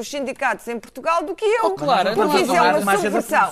[0.00, 1.66] os sindicatos em Portugal do que eu.
[1.66, 3.50] Oh, claro, Porque isso é uma subversão.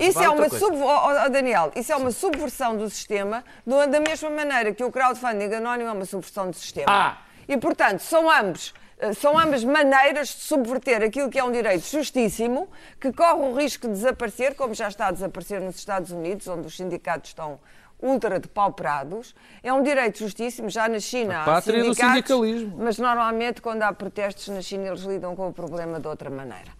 [0.00, 0.58] Isso é uma coisa.
[0.58, 0.76] sub...
[0.82, 5.90] oh, Daniel, isso é uma subversão do sistema, da mesma maneira que o crowdfunding anónimo
[5.90, 6.86] é uma subversão do sistema.
[6.88, 7.18] Ah.
[7.46, 8.72] E, portanto, são ambos.
[8.98, 12.68] eh, São ambas maneiras de subverter aquilo que é um direito justíssimo,
[13.00, 16.66] que corre o risco de desaparecer, como já está a desaparecer nos Estados Unidos, onde
[16.66, 17.58] os sindicatos estão
[18.04, 19.34] ultra depauperados.
[19.62, 20.68] É um direito justíssimo.
[20.68, 22.76] Já na China A há pátria do sindicalismo.
[22.78, 26.70] mas normalmente quando há protestos na China eles lidam com o problema de outra maneira.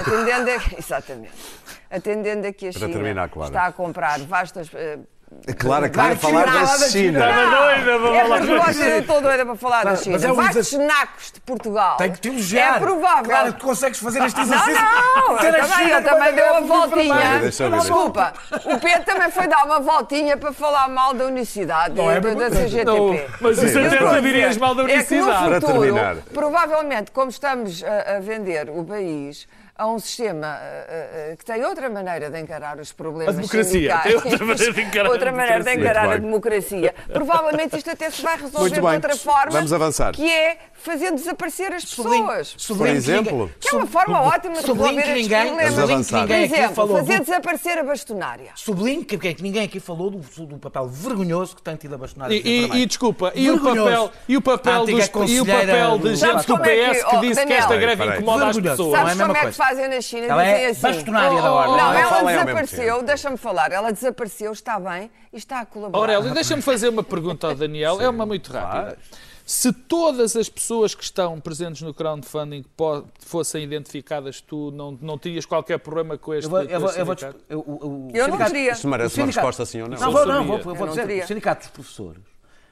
[0.00, 1.34] Atendendo a, exatamente.
[1.90, 3.48] Atendendo a que a Para China terminar, Clara.
[3.50, 4.70] está a comprar vastas.
[5.46, 6.44] É claro que ia vastos falar
[6.78, 7.18] da China.
[7.18, 10.16] Não, é eu estou doida para falar da Mas China.
[10.26, 11.96] é um exercício- nacos de Portugal.
[11.96, 12.76] Tem que te elogiar.
[12.76, 13.24] É provável.
[13.24, 14.74] Claro que tu consegues fazer este Não, exercício.
[14.82, 17.78] não, Ter eu a também, China eu também numa deu a greve de voltinha.
[17.80, 18.32] Desculpa,
[18.64, 22.34] o Pedro também foi dar uma voltinha para falar mal da unicidade Não é da,
[22.34, 22.84] da CGTP.
[22.84, 25.42] Não, mas isso até tu dirias mal da É que unicidade.
[25.44, 26.16] no Para futuro, terminar.
[26.32, 29.46] provavelmente, como estamos a, a vender o país
[29.78, 33.64] a um sistema eh, eh, que tem outra maneira de encarar os problemas A democracia.
[33.72, 35.90] sindicais, Tem outra maneira de encarar a outra maneira de democracia.
[35.90, 36.94] encarar a democracia.
[37.12, 39.50] Provavelmente isto até se vai resolver de outra forma.
[39.52, 40.12] Vamos avançar.
[40.12, 42.54] Que é fazer desaparecer as Sublinho- pessoas.
[42.58, 43.50] sublinho Por que exemplo?
[43.60, 45.74] Que é uma forma ótima de resolver que estes ninguém- problemas.
[45.74, 46.18] Vamos avançar.
[46.18, 48.50] Por ninguém aqui exemplo, falou fazer do- desaparecer a bastonária.
[48.56, 52.34] Sublinho que, que ninguém aqui falou do, do papel vergonhoso que tem tido a bastonária
[52.34, 56.16] E, e- e desculpa, e o papel, e o papel, dos, e o papel de
[56.16, 57.58] gente do é que- PS que oh, disse que Daniel.
[57.58, 58.98] esta greve incomoda as pessoas.
[58.98, 59.56] Sabes é como é que coisa.
[59.68, 60.26] Fazem na China?
[60.26, 60.82] Ela Dizem é assim.
[60.82, 61.76] bastonária da ordem.
[61.76, 65.98] Não, ela ao mesmo desapareceu, deixa-me falar, ela desapareceu, está bem e está a colaborar.
[66.14, 68.98] Aurélio, deixa-me fazer uma pergunta ao Daniel, é uma muito rápida.
[69.44, 72.62] Se todas as pessoas que estão presentes no crowdfunding
[73.20, 77.06] fossem identificadas, tu não, não terias qualquer problema com este, Eu vou, eu vou, eu
[77.06, 77.44] vou, sindicato?
[77.48, 78.72] eu, o- o Eu não sindicato- teria.
[78.72, 79.98] Isto merece uma resposta sim ou não?
[79.98, 81.06] Não, vou, não, vou, vou Eu não dizer.
[81.06, 81.24] teria.
[81.24, 82.22] O Sindicato dos Professores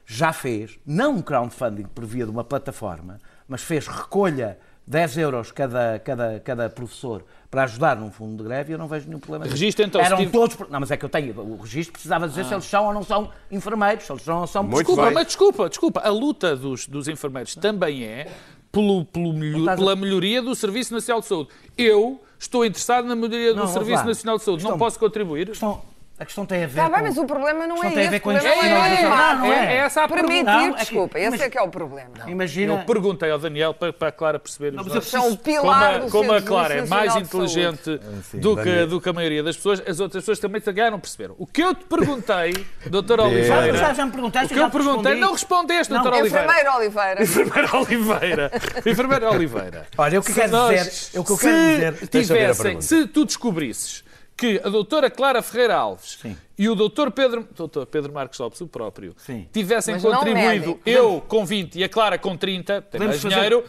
[0.04, 5.50] já fez, não um crowdfunding por via de uma plataforma, mas fez recolha 10 euros
[5.50, 9.44] cada, cada, cada professor para ajudar num fundo de greve eu não vejo nenhum problema.
[9.46, 10.56] Registro, então, se Eram tive- todos.
[10.70, 11.34] Não, mas é que eu tenho.
[11.40, 14.40] O registro precisava dizer se eles são ou não são enfermeiros, se eles são ou
[14.40, 15.14] não são Muito Desculpa, bem.
[15.14, 16.00] mas desculpa, desculpa.
[16.00, 18.28] A luta dos, dos enfermeiros também é
[18.70, 21.48] pelo, pelo melho- estás a- pela melhoria do Serviço Nacional de Saúde.
[21.76, 24.04] Eu estou interessado na melhoria do Não, Serviço lá.
[24.04, 24.62] Nacional de Saúde.
[24.62, 25.42] Não Questão- posso contribuir?
[25.44, 25.82] A questão,
[26.18, 26.80] a questão tem a ver.
[26.80, 28.10] Está bem, com- mas o problema não questão é tem a esse.
[28.10, 29.10] ver com a é institucionalização.
[29.12, 29.74] o Não, não é.
[29.74, 30.26] É essa a pergunta.
[30.32, 32.10] Permitir, Não, é desculpa, esse é que é o problema.
[32.26, 32.72] Imagina.
[32.72, 35.36] Eu perguntei ao Daniel para, para a Clara perceber os mas eu nossos- São o
[35.36, 38.00] como pilar a, do como a Clara é mais inteligente
[38.34, 40.98] do, que, do que a maioria das pessoas, as outras pessoas também se calhar não
[41.00, 41.34] perceberam.
[41.38, 44.52] O que eu te perguntei, doutor Oliveira, já, já me perguntaste.
[44.52, 45.20] o que eu te perguntei, respondi.
[45.20, 46.02] não respondeste, Não.
[46.02, 46.44] doutor Oliveira.
[46.46, 47.22] Enfermeiro Oliveira.
[47.22, 48.52] Enfermeiro Oliveira.
[48.86, 49.86] Enfermeiro Oliveira.
[49.98, 54.05] Olha, o que quero dizer- o que eu se a Tivessem, se tu descobrisses
[54.36, 56.36] que a doutora Clara Ferreira Alves Sim.
[56.58, 59.48] e o doutor Pedro, doutor Pedro Marcos Lopes, o próprio, Sim.
[59.52, 63.34] tivessem Mas não contribuído, eu com 20 e a Clara com 30, tem mais fazer-
[63.34, 63.64] dinheiro,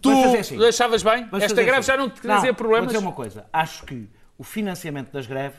[0.00, 0.64] tu assim.
[0.64, 1.24] achavas bem?
[1.30, 1.86] Vamos Esta greve assim.
[1.88, 2.86] já não te trazia Vou problemas?
[2.92, 3.46] dizer uma coisa.
[3.52, 5.58] Acho que o financiamento das greves,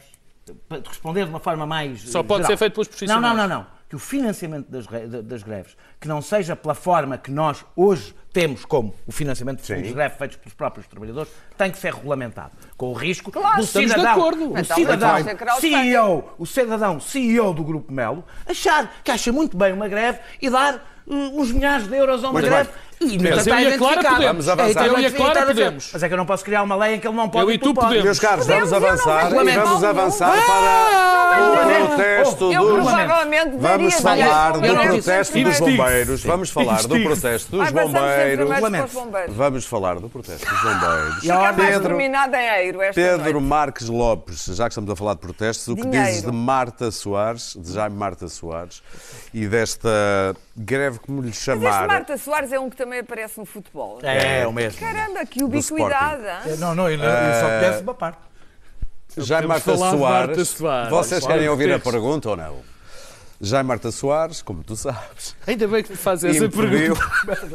[0.69, 2.01] para te responder de uma forma mais.
[2.09, 2.51] Só pode geral.
[2.51, 3.21] ser feito pelos profissionais.
[3.21, 3.74] Não, não, não, não.
[3.87, 4.85] Que o financiamento das,
[5.23, 9.67] das greves, que não seja pela forma que nós hoje temos como o financiamento de
[9.67, 12.51] fundos de greve feitos pelos próprios trabalhadores, tem que ser regulamentado.
[12.75, 14.53] Com o risco Claro, do cidadão, acordo.
[14.53, 15.75] o Então, cidadão mas vai ser crowdfunding.
[15.83, 20.49] CEO, o cidadão CEO do Grupo Melo, achar que acha muito bem uma greve e
[20.49, 22.69] dar uh, uns milhares de euros a uma Muito greve
[23.01, 24.15] E, eu está e a Clara identificado.
[24.15, 24.45] podemos.
[24.45, 24.85] Vamos avançar.
[24.87, 25.89] Eu e a Clara podemos.
[25.93, 27.51] Mas é que eu não posso criar uma lei em que ele não pode Eu
[27.51, 28.03] e tu podemos.
[28.03, 30.45] Meus caros, vamos não avançar e vamos avançar nenhum.
[30.45, 31.87] para o Ah!
[31.87, 32.55] protesto dos...
[32.55, 36.23] provavelmente Vamos falar do não protesto dos bombeiros.
[36.23, 39.35] Vamos falar do protesto dos bombeiros.
[39.35, 41.23] Vamos falar do protesto dos bombeiros.
[41.23, 43.41] E a ordem- Mais Pedro, terminada em Eiro Pedro.
[43.41, 47.55] Marques Lopes, já que estamos a falar de protestos, o que dizes de Marta Soares,
[47.59, 48.81] de Jaime Marta Soares,
[49.33, 49.89] e desta
[50.55, 51.87] greve, como lhe Mas este chamar?
[51.87, 53.99] Marta Soares é um que também aparece no futebol.
[54.03, 54.79] É, é o mesmo.
[54.79, 56.49] Caramba, que ubiquidade.
[56.49, 56.57] hein?
[56.57, 58.19] Não, não, eu, eu só conheço uma parte.
[59.15, 60.47] Podemos Marta Soares.
[60.49, 60.89] Soares.
[60.89, 62.75] Vocês querem ouvir a pergunta ou não?
[63.41, 67.47] Jaime Marta Soares, como tu sabes, Ainda bem que me faz essa impediu, pergunta.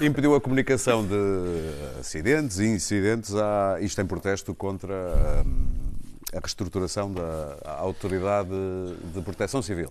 [0.00, 3.34] impediu a comunicação de acidentes e incidentes.
[3.34, 4.94] A, isto em protesto contra
[5.44, 5.81] hum,
[6.34, 8.48] a reestruturação da Autoridade
[9.14, 9.90] de Proteção Civil.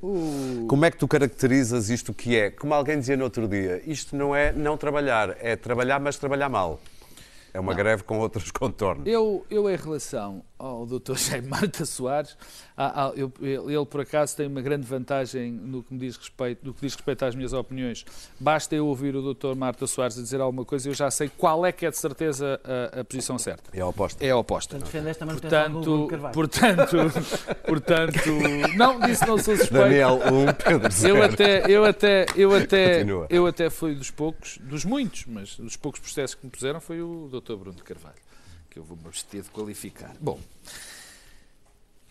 [0.67, 2.49] Como é que tu caracterizas isto que é?
[2.49, 6.49] Como alguém dizia no outro dia, isto não é não trabalhar, é trabalhar, mas trabalhar
[6.49, 6.79] mal.
[7.53, 9.05] É uma greve com outros contornos.
[9.07, 11.15] Eu, eu, em relação ao Dr.
[11.17, 12.37] Jaime Marta Soares,
[12.77, 16.65] há- há- eu- ele, por acaso tem uma grande vantagem no que, me diz respeito,
[16.65, 18.05] no que diz respeito às minhas opiniões.
[18.39, 19.55] Basta eu ouvir o Dr.
[19.55, 21.97] Marta Soares a dizer alguma coisa e eu já sei qual é que é de
[21.97, 22.59] certeza
[22.93, 23.69] a, a posição certa.
[23.73, 24.23] É a oposta.
[24.25, 24.77] É a oposta.
[24.77, 26.33] A Portanto, Carvalho.
[26.33, 26.97] portanto,
[27.65, 28.29] portanto,
[28.77, 29.73] não, disso não sou suspeito.
[29.83, 31.17] Daniel 1, Pedro 0.
[31.17, 33.27] Eu até, eu até, eu até, Continua.
[33.29, 37.01] eu até fui dos poucos, dos muitos, mas dos poucos processos que me puseram foi
[37.01, 37.40] o Dr.
[37.57, 38.15] Bruno de Carvalho,
[38.69, 40.15] que eu vou-me abster de qualificar.
[40.19, 40.39] Bom,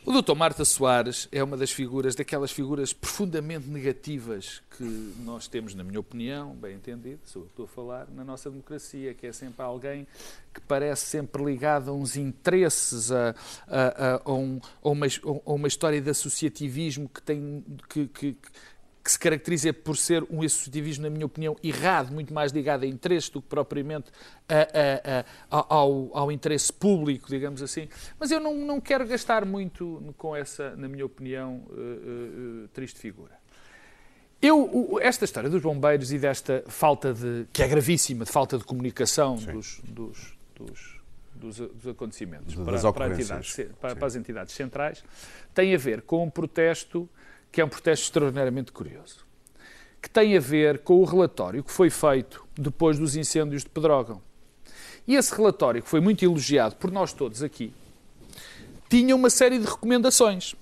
[0.05, 0.35] o Dr.
[0.35, 4.83] Marta Soares é uma das figuras, daquelas figuras profundamente negativas que
[5.19, 8.51] nós temos, na minha opinião, bem entendido, sou eu que estou a falar, na nossa
[8.51, 10.07] democracia, que é sempre alguém
[10.55, 13.35] que parece sempre ligado a uns interesses, a,
[13.69, 15.07] a, a, a um- uma,
[15.45, 18.37] uma história de associativismo que tem que, que-
[19.11, 22.87] que se caracteriza por ser um associativismo, na minha opinião, errado, muito mais ligado a
[22.87, 24.09] interesses do que propriamente
[24.49, 25.21] a-
[25.51, 27.89] a- a- ao, ao interesse público, digamos assim.
[28.21, 33.01] Mas eu não, não quero gastar muito com essa, na minha opinião, eh, eh, triste
[33.01, 33.33] figura.
[34.41, 38.65] Eu, esta história dos bombeiros e desta falta de, que é gravíssima, de falta de
[38.65, 41.01] comunicação dos, dos, dos,
[41.35, 43.21] dos, dos acontecimentos para, para, a ocorrências.
[43.29, 45.03] entidade ce- para- para as entidades centrais,
[45.53, 47.09] tem a ver com um protesto
[47.53, 49.25] que é um protesto extraordinariamente curioso,
[50.01, 54.23] que tem a ver com o relatório que foi feito depois dos incêndios de Pedrógão.
[55.07, 57.73] E esse relatório, que foi muito elogiado por nós todos aqui,
[58.89, 60.55] tinha uma série de recomendações.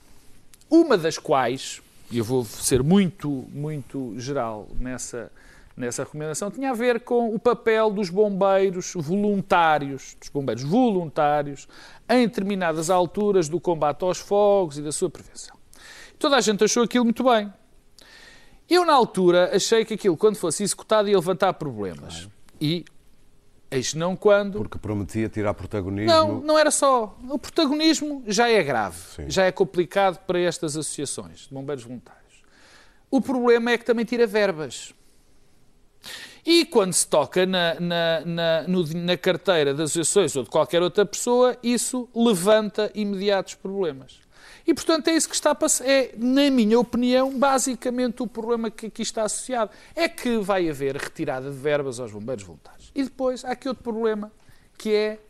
[0.70, 5.31] Uma das quais, e eu vou ser muito, muito geral nessa,
[5.77, 11.68] nessa recomendação, tinha a ver com o papel dos bombeiros voluntários, dos bombeiros voluntários,
[12.09, 15.58] em determinadas alturas do combate aos fogos e da sua prevenção.
[16.18, 17.52] Toda a gente achou aquilo muito bem.
[18.68, 22.28] Eu, na altura, achei que aquilo, quando fosse executado, ia levantar problemas.
[22.61, 22.85] E,
[23.70, 26.12] eis não quando, Porque prometia tirar protagonismo.
[26.12, 27.16] não, não era só.
[27.31, 29.31] O protagonismo já é grave, Sim.
[29.31, 32.18] já é complicado para estas associações de bombeiros voluntários.
[33.11, 34.92] O problema é que também tira verbas.
[36.44, 41.04] E quando se toca na, na, na, na carteira das associações ou de qualquer outra
[41.07, 44.20] pessoa, isso levanta imediatos problemas.
[44.68, 45.88] E, portanto, é isso que está a passar.
[45.88, 49.70] É, na minha opinião, basicamente o problema que aqui está associado.
[49.96, 52.92] É que vai haver retirada de verbas aos bombeiros voluntários.
[52.94, 54.31] E depois há aqui outro problema,
[54.76, 55.20] que é,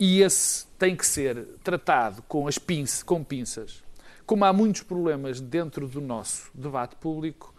[0.00, 3.84] e esse tem que ser tratado com, as pinças, com pinças,
[4.26, 7.54] como há muitos problemas dentro do nosso debate público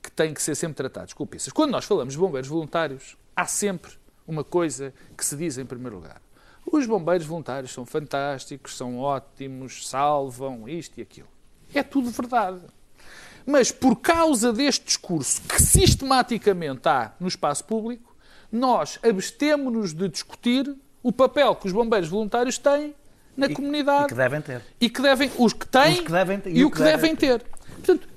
[0.00, 1.52] que têm que ser sempre tratados com pinças.
[1.52, 3.90] Quando nós falamos de bombeiros voluntários, há sempre
[4.24, 6.22] uma coisa que se diz em primeiro lugar.
[6.70, 11.28] Os bombeiros voluntários são fantásticos, são ótimos, salvam isto e aquilo.
[11.74, 12.60] É tudo verdade.
[13.46, 18.14] Mas por causa deste discurso que sistematicamente há no espaço público,
[18.52, 22.94] nós abstemos-nos de discutir o papel que os bombeiros voluntários têm
[23.36, 24.62] na comunidade E que devem ter.
[24.80, 27.42] e que devem, os que têm Os que devem ter- e, o que devem ter.
[27.76, 28.08] Portanto,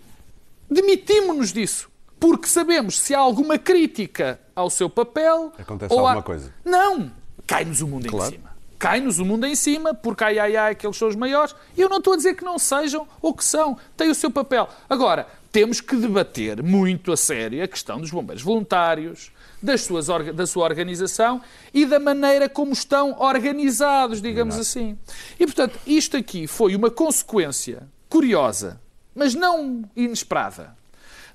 [0.70, 5.54] demitimos-nos disso, porque sabemos se há alguma crítica ao seu papel.
[5.58, 6.54] Acontece ou há- alguma coisa.
[6.66, 7.12] Não!
[7.52, 8.34] Cai-nos o mundo Claro.
[8.34, 8.52] em cima.
[8.80, 11.54] Cai-nos o mundo em cima, porque ai ai ai, que eles são os maiores.
[11.78, 13.78] Eu não estou a dizer que não sejam ou que são.
[13.98, 14.68] Têm o seu papel.
[14.90, 20.48] Agora, temos que debater muito a sério a questão dos bombeiros voluntários, das suas, da
[20.48, 21.42] sua organização
[21.74, 24.98] e da maneira como estão organizados, digamos assim.
[25.38, 28.80] E, portanto, isto aqui foi uma consequência curiosa,
[29.14, 30.76] mas não inesperada,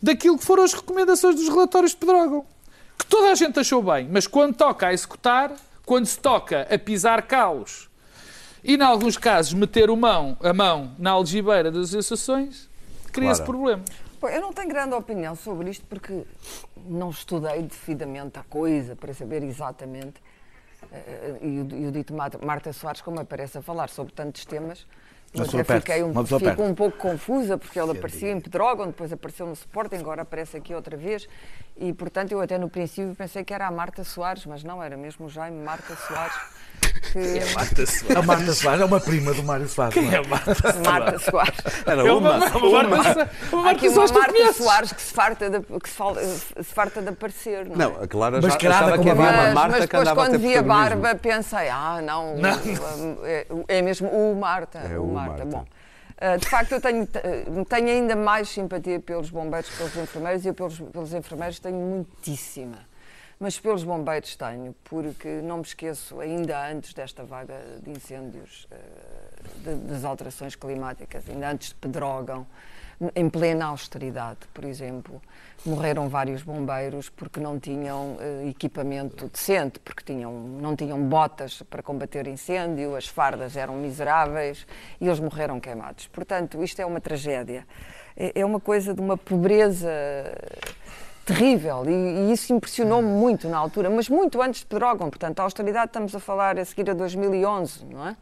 [0.02, 2.44] daquilo que foram as recomendações dos relatórios de Pedrógão.
[2.98, 5.52] Que toda a gente achou bem, mas quando toca a executar,
[5.87, 7.88] quando se toca a pisar calos
[8.62, 12.68] e, em alguns casos, meter o mão, a mão na algibeira das associações,
[13.12, 13.44] cria-se Claro.
[13.59, 13.85] problema.
[14.20, 16.25] Bom, eu não tenho grande opinião sobre isto porque
[16.88, 20.14] não estudei devidamente a coisa para saber exatamente.
[20.90, 24.44] eh, E o, e o dito Marta, Marta Soares, como aparece a falar sobre tantos
[24.44, 24.85] temas,
[25.38, 26.70] eu fiquei um, uma pessoa fico perde-se.
[26.70, 30.75] um pouco confusa porque ele aparecia em Pedrógão, depois apareceu no Sporting, agora aparece aqui
[30.75, 31.29] outra vez.
[31.77, 34.96] E portanto eu até no princípio pensei que era a Marta Soares, mas não, era
[34.96, 36.37] mesmo o Jaime Marta Soares.
[37.12, 37.40] Que...
[38.14, 39.94] A Marta Soares é uma prima do Mário Soares.
[39.96, 40.20] não é?
[40.26, 41.54] Marta Soares.
[41.86, 42.36] Era É uma.
[42.36, 44.52] uma, uma, Marta- uma Marta uma Soares que tu Marta.
[44.52, 47.78] Soares que se farta de, que se farta de aparecer, não é?
[47.78, 50.24] Não, a Clara já achava que havia a uma mas, Marta mas que andava a
[50.26, 52.34] quando vi a barba pensei, ah não,
[53.24, 54.78] é, é mesmo o Marta.
[54.80, 55.44] É o Marta.
[55.44, 55.44] Marta.
[55.46, 55.64] Bom,
[56.18, 60.48] ah, de facto eu tenho, tenho ainda mais simpatia pelos bombeiros que pelos enfermeiros e
[60.48, 62.78] eu pelos, pelos enfermeiros tenho muitíssima.
[63.38, 68.77] Mas pelos bombeiros tenho, porque não me esqueço, ainda antes desta vaga de incêndios, eh,
[69.62, 72.46] de- das alterações climáticas, ainda antes de Pedrógão,
[73.14, 75.20] em plena austeridade, por exemplo,
[75.66, 81.83] morreram vários bombeiros porque não tinham eh, equipamento decente, porque tinham, não tinham botas para
[81.83, 84.66] combater incêndio, as fardas eram miseráveis
[84.99, 86.07] e eles morreram queimados.
[86.07, 87.66] Portanto, isto é uma tragédia.
[88.16, 89.90] É é uma coisa de uma pobreza
[91.26, 95.10] terrível e, e isso impressionou-me muito na altura, mas muito antes de Pedrógão.
[95.10, 98.16] Portanto, a austeridade estamos a falar a seguir a 2011, não é?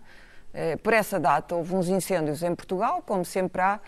[0.55, 3.79] Eh, por essa data houve uns incêndios em Portugal, como sempre há,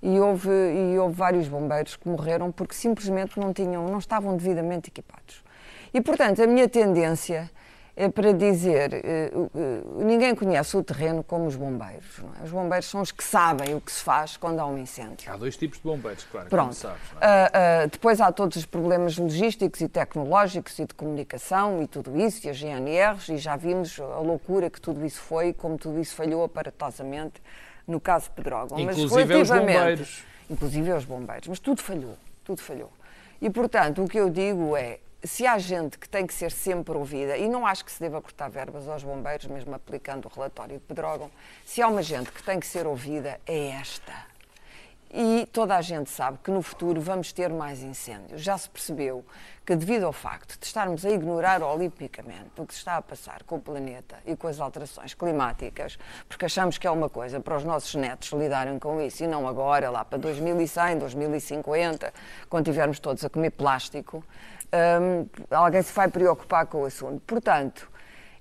[0.00, 4.88] e houve, e houve vários bombeiros que morreram porque simplesmente não, tinham, não estavam devidamente
[4.88, 5.44] equipados.
[5.92, 7.50] E, portanto, a minha tendência
[7.94, 9.30] é para dizer, eh,
[9.96, 12.20] ninguém conhece o terreno como os bombeiros.
[12.40, 12.44] é?
[12.44, 15.30] Os bombeiros são os que sabem o que se faz quando há um incêndio.
[15.30, 16.74] Há dois tipos de bombeiros, claro, Pronto.
[16.74, 17.02] sabes.
[17.20, 17.26] é?
[17.26, 17.50] Ah,
[17.82, 22.46] ah, depois há todos os problemas logísticos e tecnológicos e de comunicação e tudo isso,
[22.46, 26.00] e as GNRs, e já vimos a loucura que tudo isso foi e como tudo
[26.00, 27.42] isso falhou aparatosamente
[27.86, 28.78] no caso de Pedrógão.
[28.78, 30.24] Mas Inclusive aos relativamente- bombeiros.
[30.48, 31.48] Inclusive aos bombeiros.
[31.48, 32.90] Mas tudo falhou, tudo falhou.
[33.40, 36.96] E, portanto, o que eu digo é, se há gente que tem que ser sempre
[36.96, 40.78] ouvida, e não acho que se deva cortar verbas aos bombeiros, mesmo aplicando o relatório
[40.78, 41.30] de Pedrógão,
[41.64, 44.32] se há uma gente que tem que ser ouvida, é esta.
[45.14, 48.40] E toda a gente sabe que no futuro vamos ter mais incêndios.
[48.40, 49.22] Já se percebeu
[49.64, 53.42] que, devido ao facto de estarmos a ignorar olimpicamente o que se está a passar
[53.42, 57.58] com o planeta e com as alterações climáticas, porque achamos que é uma coisa para
[57.58, 62.10] os nossos netos lidarem com isso e não agora, lá para 2100, 2050,
[62.48, 64.24] quando estivermos todos a comer plástico,
[64.72, 67.20] hum, alguém se vai preocupar com o assunto.
[67.26, 67.90] Portanto,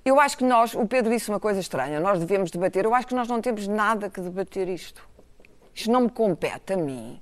[0.03, 3.07] eu acho que nós, o Pedro disse uma coisa estranha, nós devemos debater, eu acho
[3.07, 5.07] que nós não temos nada que debater isto.
[5.73, 7.21] Isto não me compete a mim,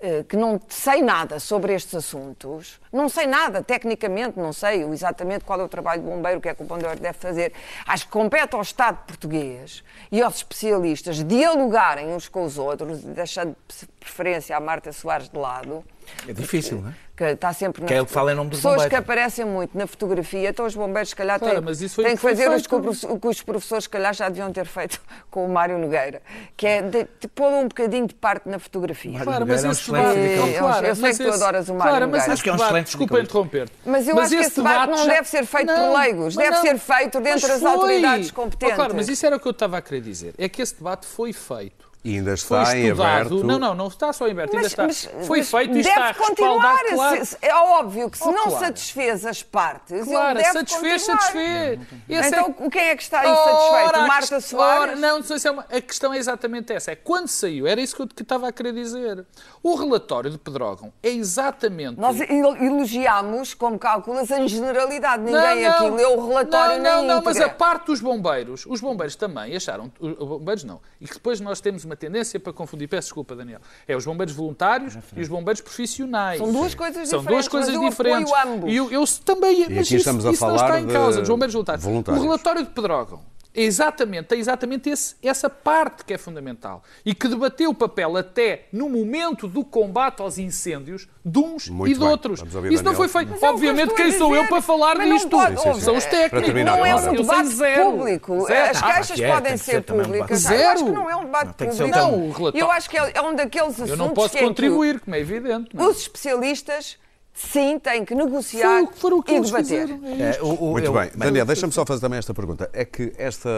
[0.00, 5.44] eh, que não sei nada sobre estes assuntos, não sei nada, tecnicamente, não sei exatamente
[5.44, 7.52] qual é o trabalho do bombeiro, o que é que o bombeiro deve fazer.
[7.86, 13.56] Acho que compete ao Estado português e aos especialistas dialogarem uns com os outros, deixando
[13.68, 15.84] de preferência a Marta Soares de lado.
[16.28, 16.94] É difícil, não é?
[17.16, 18.90] Que está sempre na Que é ele que fala em nome dos Pessoas bombeiros.
[18.90, 22.08] que aparecem muito na fotografia, então os bombeiros, se calhar, Claro, têm, mas têm o
[22.10, 25.00] que fazer os que o o que os professores, se calhar, já deviam ter feito
[25.30, 26.20] com o Mário Nogueira,
[26.56, 29.12] que é de, de pôr um bocadinho de parte na fotografia.
[29.12, 30.20] Mário Claro, Nogueira mas é um esse excelente debate.
[30.24, 30.50] sindicalista.
[30.50, 32.24] Eu- eu Claro, sei mas que tu esse- adoras o Mário Claro, mas Nogueira.
[32.24, 33.72] esse Acho que é um excelente desculpa interromper-te.
[33.86, 36.44] Mas eu acho que esse debate não já- deve ser feito por Não, leigos, mas
[36.44, 36.62] deve não.
[36.62, 38.72] ser feito dentro Mas das autoridades competentes.
[38.72, 40.34] Oh, claro, mas isso era o que eu estava a querer dizer.
[40.36, 41.93] É que esse debate foi feito.
[42.04, 43.06] E ainda Foi está em estudado.
[43.08, 43.44] aberto.
[43.44, 44.82] Não, não, não está só em aberto, ainda Mas- está.
[45.14, 46.78] mas- foi mas feito e deve está a continuar.
[46.92, 47.24] claro.
[47.24, 48.58] Se- É óbvio que se Oh, não claro.
[48.66, 51.20] satisfez as partes, Claro, ele deve satisfez, continuar.
[51.22, 51.80] satisfez.
[52.08, 53.88] Esse Então, é- quem é que está insatisfeito?
[53.88, 54.80] Ora, Marta Soares?
[54.82, 55.62] ora, não, não sei se é uma...
[55.70, 56.92] A questão é exatamente essa.
[56.92, 59.24] É quando saiu, era isso que eu que estava a querer dizer.
[59.62, 61.98] O relatório de Pedrógão é exatamente...
[61.98, 65.22] Nós el- elogiámos, como calculas, em generalidade.
[65.22, 65.86] Ninguém Não, não.
[65.88, 69.56] aqui leu o relatório Não, não, não, mas a parte dos bombeiros, os bombeiros também
[69.56, 73.34] acharam, os bombeiros não, e que depois nós temos uma tendência para confundir, peço desculpa,
[73.34, 76.38] Daniel, é os bombeiros voluntários e os bombeiros profissionais.
[76.38, 78.32] São duas coisas São diferentes, duas coisas mas eu diferentes.
[78.32, 78.72] apoio ambos.
[78.72, 80.92] E eu, eu também, mas aqui isso, estamos a isso não falar está em de
[80.92, 81.84] causa, dos bombeiros voluntários.
[81.84, 82.22] voluntários.
[82.22, 87.14] O relatório de Pedrógão é exatamente, tem exatamente esse- essa parte que é fundamental e
[87.14, 91.94] que debateu o papel até no momento do combate aos incêndios de uns Muito e
[91.94, 92.08] de bem.
[92.08, 92.42] outros.
[92.70, 93.30] Isso não foi feito.
[93.30, 95.28] Mas é Obviamente, quem sou eu para falar não disto?
[95.30, 96.44] pode- Sim, sim, São os técnicos.
[96.46, 97.84] Terminar, não é um debate zero.
[97.92, 98.46] público.
[98.46, 98.70] Zero.
[98.70, 100.42] As Ah, queixas que é, podem ser um públicas.
[100.42, 100.62] debate.
[100.62, 100.92] Eu acho que Zero.
[100.92, 101.88] não é um debate um público.
[101.96, 104.38] Não, o relatório- Eu acho que é é um daqueles assuntos Eu não posso que
[104.38, 105.70] é que contribuir, como é evidente.
[105.72, 105.88] não é?
[105.88, 106.98] Os especialistas,
[107.34, 109.90] sim, têm que negociar foram e eles debater.
[110.18, 111.10] É É, o- o- Muito eu- bem.
[111.16, 112.70] Daniel, deixa-me só fazer também esta pergunta.
[112.72, 113.50] É que esta,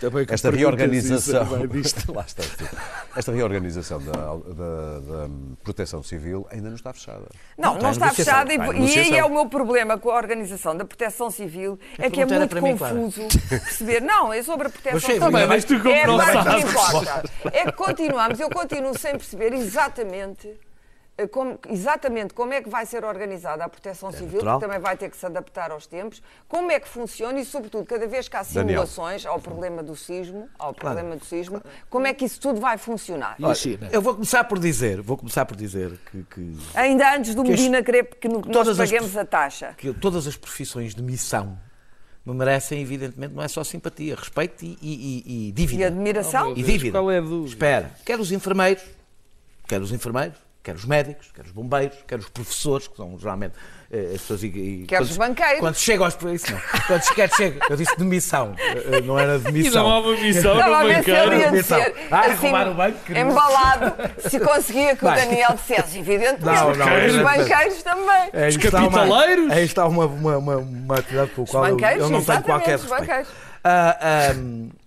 [0.00, 1.42] Também que esta reorganização.
[1.42, 2.12] isso, disto.
[2.14, 2.42] Lá está.
[3.16, 5.28] Esta reorganização da, da- da
[5.64, 7.26] proteção civil ainda não está fechada.
[7.58, 10.76] Não, Não, não, está fechada e, e aí é o meu problema com a organização
[10.76, 14.00] da proteção civil, é que é muito para mim, confuso perceber.
[14.00, 15.30] Não, é sobre a proteção civil.
[15.32, 16.64] Bem, mas tu é sabes.
[16.64, 17.24] que importa.
[17.52, 20.48] É que continuamos, eu continuo sem perceber exatamente
[21.26, 24.60] como- exatamente como é que vai ser organizada a proteção civil, natural.
[24.60, 27.84] que também vai ter que se adaptar aos tempos, como é que funciona e, sobretudo,
[27.84, 28.86] cada vez que há Daniel.
[28.86, 31.60] simulações ao problema do sismo, ao problema do sismo,
[31.90, 33.36] como é que isso tudo vai funcionar?
[33.42, 33.88] A China?
[33.90, 37.52] Eu vou começar por dizer, vou começar por dizer que, que, Ainda antes do Que
[37.52, 39.74] as- Medina querer que no- nós as paguemos prof- a taxa.
[39.76, 41.58] que todas as profissões de missão
[42.24, 45.82] me merecem, evidentemente, não é só simpatia, respeito e, e- e- e dívida.
[45.82, 46.52] E admiração?
[46.54, 46.92] E dívida.
[46.98, 47.48] Qual é a dúvida?
[47.48, 48.84] Espera, quer os enfermeiros,
[49.66, 53.54] quer os enfermeiros, quer os médicos, quer os bombeiros, quer os professores, que são geralmente
[53.90, 54.42] eh, as pessoas...
[54.42, 55.60] E, e- Quer os banqueiros.
[55.60, 56.14] Quando chega aos...
[56.34, 56.60] Isso não.
[56.86, 60.00] Quando chega, chega, eu disse de missão, eh, eh, não era de E não há
[60.00, 61.30] uma missão a no banqueiro.
[62.10, 63.94] Ah, assim, roubar o banco, que- embalado,
[64.28, 65.20] se conseguia que o Vai.
[65.26, 67.38] Daniel dissesse, evidentemente, Não, não, os evidentemente.
[67.38, 68.30] banqueiros também.
[68.34, 69.50] Aí Os está uma- capitaleiros?
[69.52, 72.74] Aí está uma, uma, uma, uma atividade com a qual eu, eu não tenho qualquer
[72.76, 73.00] os respeito.
[73.00, 73.28] banqueiros.
[73.64, 73.96] Ah,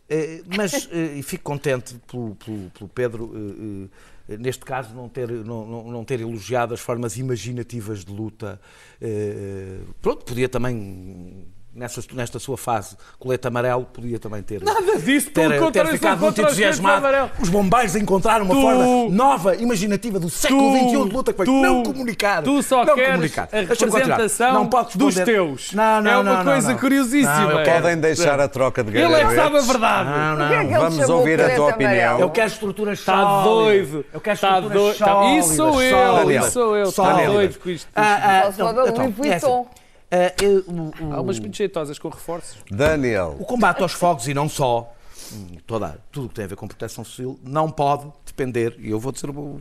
[0.10, 3.90] eh, mas e fico contente pelo, pelo- pelo Pedro,
[4.38, 8.60] neste caso, não ter, não, não- ter elogiado as formas imaginativas de luta.
[9.02, 14.62] Eh, pronto, podia também, nessa, nesta sua fase, colete amarelo, podia também ter.
[14.62, 17.06] Nada disso, ter, ter eu sou ficado muito entusiasmado.
[17.40, 21.38] Os bombeiros encontraram uma Tu- forma nova, imaginativa do século Tu- XXI de luta que
[21.38, 22.44] foi tu- não comunicar.
[22.44, 23.50] tu só não queres comunicar.
[23.52, 25.72] a representação não pode dos teus.
[25.74, 26.80] Não, não, É uma não, não, coisa não.
[26.80, 27.64] curiosíssima.
[27.64, 30.10] Podem deixar a troca de Ele é que sabe a verdade.
[30.54, 32.20] É Vamos ouvir a tua opinião.
[32.20, 33.90] Eu quero estruturas Está sólidas.
[33.90, 34.06] doido.
[34.14, 34.98] Eu quero Está estruturas doido.
[34.98, 35.46] Tá- sólidas.
[35.46, 36.32] Isso sou eu.
[36.32, 36.90] Isso sou eu.
[36.90, 37.88] Está doido com isto.
[37.96, 39.48] Ah, ah, Só se pode a então, Louis é assim.
[39.48, 39.68] Vuitton.
[40.12, 42.58] Ah, eu- o- o- Há umas muito jeitosas com reforços.
[42.70, 44.94] Daniel, O combate aos fogos e não só,
[45.32, 48.90] hum, toda, tudo o que tem a ver com proteção civil, não pode depender, e
[48.90, 49.60] eu vou dizer uma,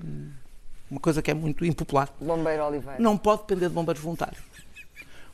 [1.00, 2.98] coisa que é muito impopular, Bombeiro Oliveira.
[3.00, 4.42] não pode depender de bombeiros voluntários.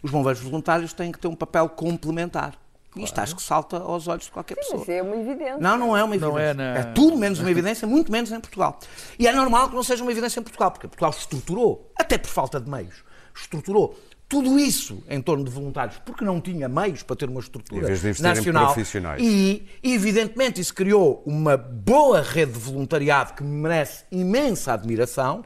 [0.03, 2.55] Os bombeiros voluntários têm que ter um papel complementar.
[2.95, 4.81] Isto acho que salta aos olhos de qualquer pessoa.
[4.81, 5.59] Isso é uma evidência.
[5.59, 6.63] Não, não é uma Não evidência.
[6.63, 8.79] é na- tudo menos uma evidência, muito menos em Portugal.
[9.19, 12.29] E é normal que não seja uma evidência em Portugal, porque Portugal estruturou, até por
[12.29, 13.03] falta de meios,
[13.35, 13.99] estruturou
[14.29, 17.89] tudo isso em torno de voluntários, porque não tinha meios para ter uma Em estrutura
[18.21, 18.67] nacional.
[18.73, 19.23] profissionais.
[19.23, 25.45] E, evidentemente, isso criou uma boa rede de voluntariado que merece imensa admiração.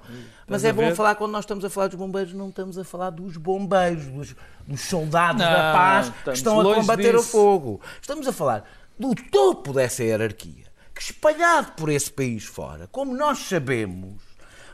[0.49, 0.97] Mas Estás a é bom ver?
[0.97, 4.35] falar, quando nós estamos a falar dos bombeiros, não estamos a falar dos bombeiros, dos,
[4.67, 7.31] dos soldados Não, da paz que estão a combater o disso.
[7.31, 7.81] fogo.
[8.01, 8.65] Estamos a falar
[8.99, 10.65] do topo dessa hierarquia,
[10.95, 14.23] que espalhado por esse país fora, como nós sabemos,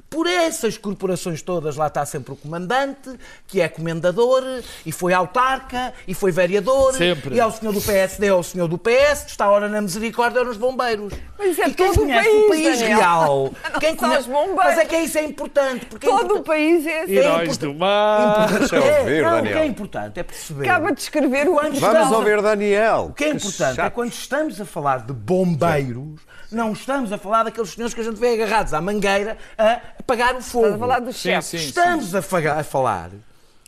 [0.08, 3.10] por essas corporações todas, lá está sempre o comandante,
[3.46, 4.42] que é comendador,
[4.84, 7.34] e foi autarca, e foi vereador, Sempre.
[7.34, 10.40] e é o senhor do PSD, é o senhor do PS, está ora na misericórdia,
[10.40, 11.12] é nos bombeiros.
[11.38, 14.54] Mas é e quem todo o conhece país, o país real, Não quem bombeiros.
[14.56, 16.46] Mas é que isso é importante, porque é Todo o importante.
[16.46, 17.12] país é assim.
[17.12, 18.48] Heróis do mar.
[18.58, 19.50] Deixa eu ouvir, não, Daniel.
[19.50, 20.68] O que é importante é perceber.
[20.68, 23.06] Acaba de escrever o Quando vamos estamos a- ouvir Daniel.
[23.10, 27.42] O que é importante é quando estamos a falar de bombeiros, não estamos a falar
[27.42, 30.64] daqueles senhores que a gente vê agarrados à mangueira a apagar o fogo.
[30.66, 31.46] Estás a falar dos Sim, chefes.
[31.48, 31.56] sim.
[31.68, 33.10] Estamos a, faga- a falar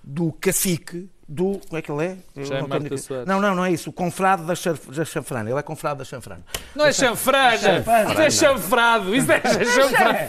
[0.03, 1.61] do cacique do.
[1.68, 2.16] Como é que ele é?
[3.26, 3.91] Não, não, não, não é isso.
[3.91, 5.51] O confrade da, chanf- da chanfrana.
[5.51, 6.41] Ele é confrade da chanfrana.
[6.74, 7.55] Não é chanfrana.
[7.55, 9.14] Isso é chanfrado.
[9.14, 10.29] Isso é chanfrana.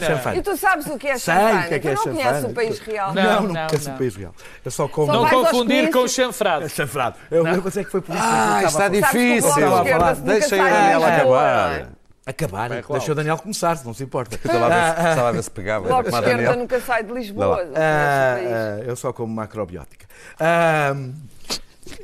[0.00, 0.36] Chanfana.
[0.36, 1.60] E tu sabes o que é Sei chanfana?
[1.60, 3.12] o que é que é tu não conheces o país real.
[3.12, 4.34] Não, Não, não, conheço o país real.
[4.64, 5.12] Eu só como.
[5.12, 6.12] Não confundir com comícios.
[6.14, 6.64] chanfrado.
[6.64, 7.16] É chanfrado.
[7.30, 9.12] Eu, pensei que foi por isso que eu Ah, estava está falar.
[9.12, 9.50] O difícil.
[9.50, 10.14] A falar.
[10.14, 11.08] Deixa o Lisboa.
[11.08, 11.88] acabar.
[12.24, 12.68] Acabar.
[12.68, 13.00] Bem, claro.
[13.00, 14.36] Deixa o Daniel começar, se não se importa.
[14.36, 15.84] Estava a ver se, estava a ver se pegava.
[15.84, 16.60] O Bloco de Como a Esquerda Daniel.
[16.62, 17.64] nunca sai de Lisboa.
[17.64, 20.06] Não Ah, ah, eu só como macrobiótica.
[20.38, 20.94] Ah,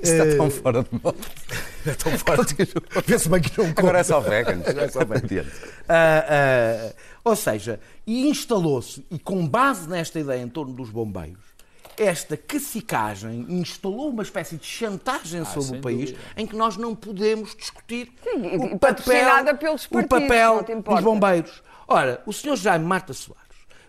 [0.03, 1.17] Está eh, tão fora de moda.
[1.87, 2.57] é tão forte.
[3.07, 4.05] Penso bem que não Agora é conta.
[4.05, 4.67] só veganos.
[4.67, 5.25] É só veganos.
[5.25, 5.51] Adiante.
[5.89, 6.93] Ah, ah,
[7.25, 11.39] ou seja, e instalou-se, e com base nesta ideia em torno dos bombeiros,
[11.99, 16.19] esta cacicagem instalou uma espécie de chantagem sobre sem o país dúvida.
[16.37, 21.03] em que nós não podemos discutir Sim, o papel, pelos o partidos, papel te importa.
[21.03, 21.63] dos bombeiros.
[21.87, 23.47] Ora, o senhor Jaime Marta Soares,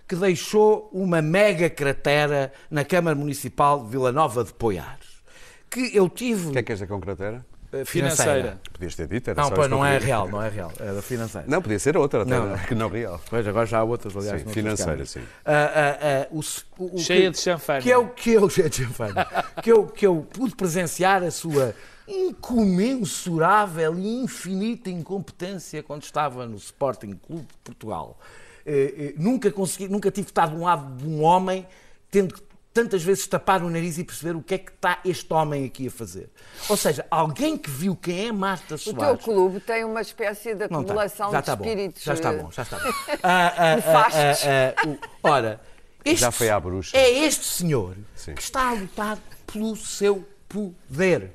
[0.07, 5.21] que deixou uma mega cratera na Câmara Municipal de Vila Nova de Poiares,
[5.69, 7.45] que eu tive O que é que és da concreteira?
[7.45, 8.59] eh, Financeira.
[8.71, 10.71] Podias ter dito, era Não, só pois isto que não é real, não é real,
[10.79, 11.45] é da financeira.
[11.47, 12.57] Não, podia ser outra, até, Não, não.
[12.57, 13.21] que não real.
[13.29, 14.41] Pois, agora já há outras, aliás.
[14.41, 15.21] Sim, financeira, sim.
[15.45, 16.39] Ah, ah, ah, o
[16.83, 17.81] o- o Cheia que- de chanfana.
[17.81, 19.25] Que é o que eu, cheia de chanfana,
[19.61, 21.73] que eu, que eu pude presenciar a sua
[22.07, 28.17] incomensurável e infinita incompetência quando estava no Sporting Clube de Portugal.
[28.65, 31.65] Eh, eh, nunca consegui, nunca tive estado de um lado de um homem
[32.11, 32.41] tendo que
[32.83, 35.87] tantas vezes tapar o nariz e perceber o que é que está este homem aqui
[35.87, 36.29] a fazer.
[36.69, 39.23] Ou seja, alguém que viu quem é Marta O teu Soares.
[39.23, 41.65] clube tem uma espécie de acumulação de está bom.
[41.65, 42.03] espíritos.
[42.03, 42.89] Já está eh, bom, já está bom.
[43.21, 44.15] Ah, ah, ah, Nefastos.
[44.45, 44.99] ah, ah, o-
[45.29, 45.61] ora,
[46.05, 46.95] este, Já foi à bruxa.
[46.97, 48.33] É este senhor Sim.
[48.35, 49.17] que está a lutar
[49.51, 51.31] pelo seu poder.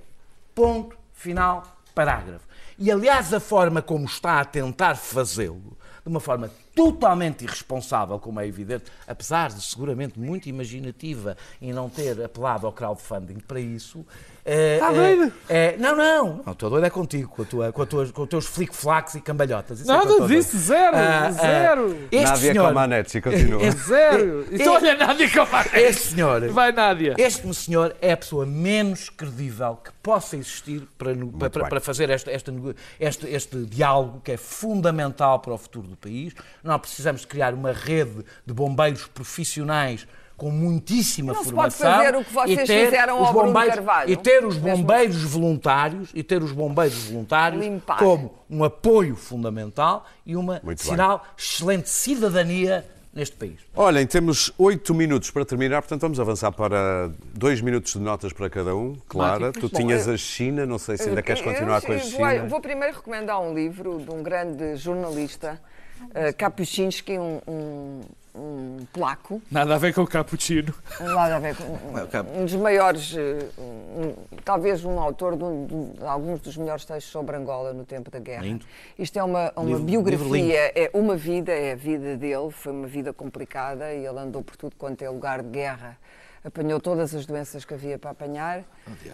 [0.55, 2.47] Ponto, final, parágrafo.
[2.78, 8.38] E aliás, a forma como está a tentar fazê-lo de uma forma totalmente irresponsável, como
[8.38, 14.05] é evidente, apesar de seguramente muito imaginativa e não ter apelado ao crowdfunding para isso.
[14.47, 15.32] Está doido?
[15.49, 18.22] É, não, não, não, estou doido é contigo, com, a tua, com, a tua, com
[18.24, 19.80] os teus flic-flacs e cambalhotas.
[19.80, 20.64] Isso é Nada estou disso, doido.
[20.66, 21.99] zero, Ah, ah, zero.
[22.12, 23.62] este Nádia senhor, Comaneci, continua.
[23.62, 24.47] É zero.
[24.53, 25.24] Então olha, Nádia,
[25.72, 25.80] é?
[25.80, 27.14] este senhor, Vai, Nádia.
[27.16, 31.14] este senhor é a pessoa menos credível que possa existir para,
[31.51, 35.88] para, para fazer este, esta nego- este, este diálogo que é fundamental para o futuro
[35.88, 36.34] do país.
[36.62, 40.07] Nós precisamos de criar uma rede de bombeiros profissionais
[40.37, 43.32] com muitíssima Não se pode formação fazer o que vocês e ter fizeram os ao
[43.32, 44.11] Bruno bombeiros- Carvalho.
[44.11, 47.99] e ter os Mesmo- bombeiros voluntários e ter os bombeiros voluntários Limpar.
[47.99, 50.91] como um apoio fundamental e uma Muito bem.
[50.93, 53.61] sinal excelente cidadania neste país.
[53.76, 58.51] Olhem, temos oito minutos para terminar, portanto vamos avançar para dois minutos de notas para
[58.51, 58.97] cada um.
[59.09, 62.41] Clara, tu tinhas a China, não sei se ainda queres continuar com a China.
[62.41, 65.61] Vou, vou primeiro recomendar um livro de um grande jornalista,
[66.07, 68.01] uh, Kapuscinski, um, um,
[68.35, 69.41] um polaco.
[69.51, 70.74] Nada a ver com o cappuccino.
[71.01, 74.14] Nada a ver com um, um dos maiores, eh, um-
[74.45, 78.18] talvez um autor de, um- de alguns dos melhores textos sobre Angola no tempo da
[78.18, 78.43] guerra.
[78.43, 78.66] Lindo.
[78.99, 82.72] Isto é uma, uma Livro- biografia, livro é uma vida, é a vida dele, foi
[82.72, 85.97] uma vida complicada e ele andou por tudo quanto é lugar de guerra.
[86.45, 88.64] Apanhou todas as doenças que havia para apanhar,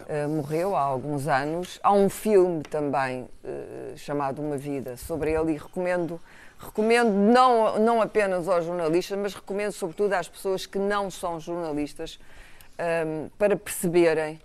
[0.09, 1.79] eh, morreu há alguns anos.
[1.83, 6.21] Há um filme também eh, chamado Uma Vida sobre ele e recomendo,
[6.61, 12.21] recomendo não, não apenas aos jornalistas, mas recomendo sobretudo às pessoas que não são jornalistas
[12.79, 14.39] ehm, para perceberem.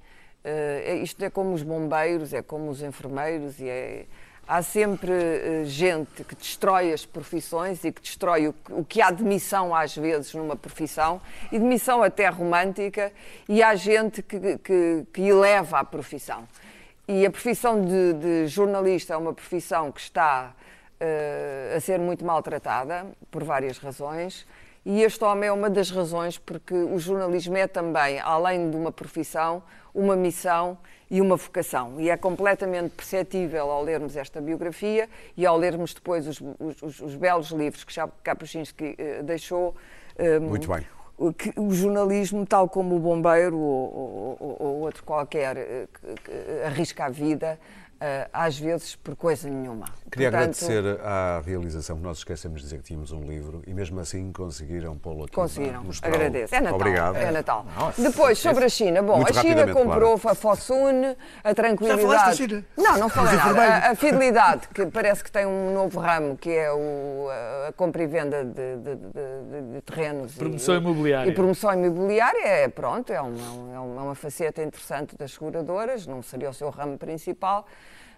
[0.43, 4.05] eh, isto é como os bombeiros, é como os enfermeiros e é,
[4.47, 9.11] há sempre eh, gente que destrói as profissões e que destrói o, o que há
[9.11, 11.19] de missão às vezes numa profissão
[11.51, 13.11] e de missão até romântica
[13.49, 16.47] e há gente que, que, que eleva a profissão.
[17.07, 20.53] E a profissão de, de jornalista é uma profissão que está
[21.05, 24.45] eh, a ser muito maltratada por várias razões.
[24.85, 28.91] E este homem é uma das razões porque o jornalismo é também, além de uma
[28.91, 29.61] profissão,
[29.93, 30.77] uma missão
[31.09, 31.99] e uma vocação.
[31.99, 36.99] E é completamente perceptível ao lermos esta biografia e ao lermos depois os, os- os-
[37.01, 39.75] os belos livros que já Kapuscinski eh, deixou.
[40.17, 40.85] eh, Muito bem.
[41.37, 46.31] que- o jornalismo, tal como o bombeiro ou, ou- ou outro qualquer, que- que
[46.65, 47.57] arrisca a vida,
[48.33, 49.85] às vezes por coisa nenhuma.
[50.11, 53.73] Queria Portanto, agradecer à realização que nós esquecemos de dizer que tínhamos um livro e
[53.73, 55.33] mesmo assim conseguiram pô-lo aqui.
[55.33, 56.53] Conseguiram, agradeço.
[56.55, 56.75] É Natal.
[56.79, 57.15] Obrigado.
[57.17, 57.65] É Natal.
[57.77, 59.01] Nossa, Depois, sobre a China.
[59.01, 62.01] Bom, a China comprou a Fossune, a tranquilidade.
[62.01, 62.65] Já falaste da China?
[62.77, 63.61] Não, não falei nada.
[63.63, 67.27] A, a fidelidade, que parece que tem um novo ramo, que é o,
[67.67, 70.35] a, compra e venda de, de- de- de terrenos.
[70.35, 71.29] e- Promoção imobiliária.
[71.29, 73.37] E promoção imobiliária é, pronto, é uma,
[73.75, 77.65] é uma, é uma faceta interessante das seguradoras, não seria o seu ramo principal.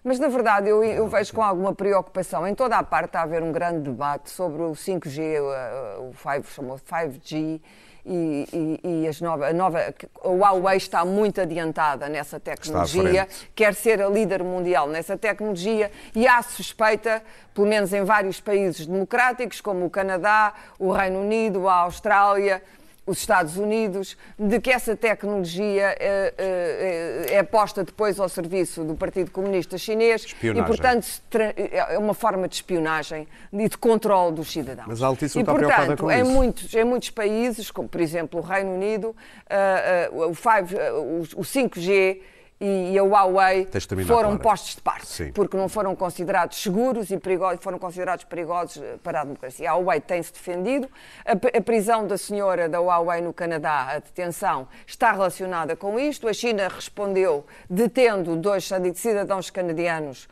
[0.02, 2.46] Mas, na verdade, eu, eu vejo com alguma preocupação.
[2.46, 6.14] Em toda a parte está a haver um grande debate sobre o 5G, o, o
[6.14, 7.60] 5, chamou 5G,
[8.08, 9.94] e, e, e as nova, a nova.
[10.24, 16.26] A Huawei está muito adiantada nessa tecnologia, quer ser a líder mundial nessa tecnologia e
[16.26, 17.22] há suspeita,
[17.54, 22.62] pelo menos em vários países democráticos, como o Canadá, o Reino Unido, a Austrália,
[23.08, 28.94] os Estados Unidos, de que essa tecnologia eh, eh, é posta depois ao serviço do
[28.94, 30.62] Partido Comunista Chinês Espionagem.
[30.62, 34.86] e, portanto, é uma forma de espionagem e de controle dos cidadãos.
[34.86, 36.30] Mas a Altice não e, está preocupada portanto, com em isso.
[36.30, 39.16] muitos, em muitos países, como por exemplo o Reino Unido,
[39.48, 42.20] ah, ah, o, 5, ah, o, o 5G
[42.60, 43.68] e a Huawei
[44.06, 44.38] foram Clara.
[44.38, 45.32] postos de parte, Sim.
[45.32, 49.70] porque não foram considerados seguros e perigosos, foram considerados perigosos eh, para a democracia.
[49.70, 50.88] A Huawei tem-se defendido,
[51.24, 56.26] a, a prisão da senhora da Huawei no Canadá, a detenção, está relacionada com isto.
[56.26, 60.28] A China respondeu detendo dois cidadãos canadianos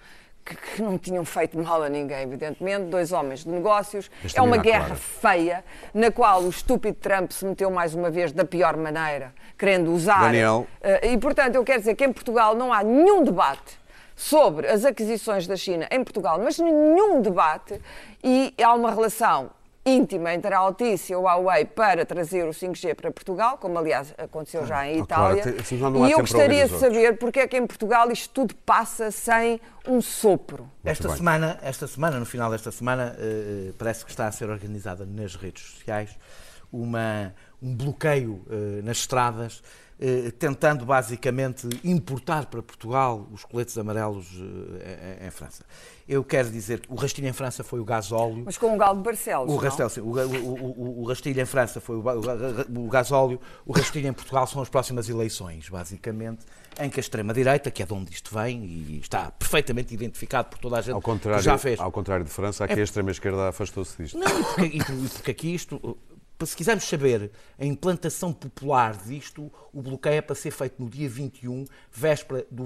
[0.47, 4.09] que, que não tinham feito mal a ninguém, evidentemente, dois homens de negócios.
[4.23, 4.95] Tens de É uma guerra Clara.
[4.97, 9.93] feia, na qual o estúpido Trump se meteu mais uma vez da pior maneira, querendo
[9.93, 10.21] usar.
[10.21, 10.67] Daniel.
[10.81, 13.79] Eh, E, portanto, eu quero dizer que em Portugal não há nenhum debate
[14.15, 17.79] sobre as aquisições da China em Portugal, mas nenhum debate
[18.25, 19.51] e há uma relação
[19.87, 24.13] íntima entre a Altice e a Huawei para trazer o 5G para Portugal, como aliás
[24.19, 25.45] aconteceu já em Itália.
[25.45, 29.11] há e eu gostaria os de saber porque é que em Portugal isto tudo passa
[29.13, 30.69] sem um sopro.
[30.85, 31.17] Esta bem.
[31.17, 35.37] semana, esta semana, no final desta semana, eh, parece que está a ser organizada nas
[35.37, 36.19] redes sociais
[36.73, 37.33] uma,
[37.63, 39.63] um bloqueio eh, nas estradas
[40.39, 44.27] tentando basicamente importar para Portugal os coletes amarelos
[44.81, 45.65] eh, em, em França.
[46.07, 48.43] Eu quero dizer que o rastilho em França foi o gasóleo.
[48.45, 49.53] Mas com o Galo de Barcelos.
[49.53, 52.89] O, rastel, sim, o, o, o, o rastilho em França foi o, o ga- o
[52.89, 56.45] gasóleo, o rastilho em Portugal são as próximas eleições, basicamente,
[56.79, 60.59] em que a extrema-direita, que é de onde isto vem e está perfeitamente identificado por
[60.59, 61.81] toda a gente Ao que contrário, já fez.
[61.81, 64.19] ao contrário de França, aqui a extrema-esquerda afastou-se disto.
[64.19, 65.99] Não, e porque, por- e porque aqui isto,
[66.45, 71.09] se quisermos saber a implantação popular disto, o bloqueio é para ser feito no dia
[71.09, 72.65] 21, véspera do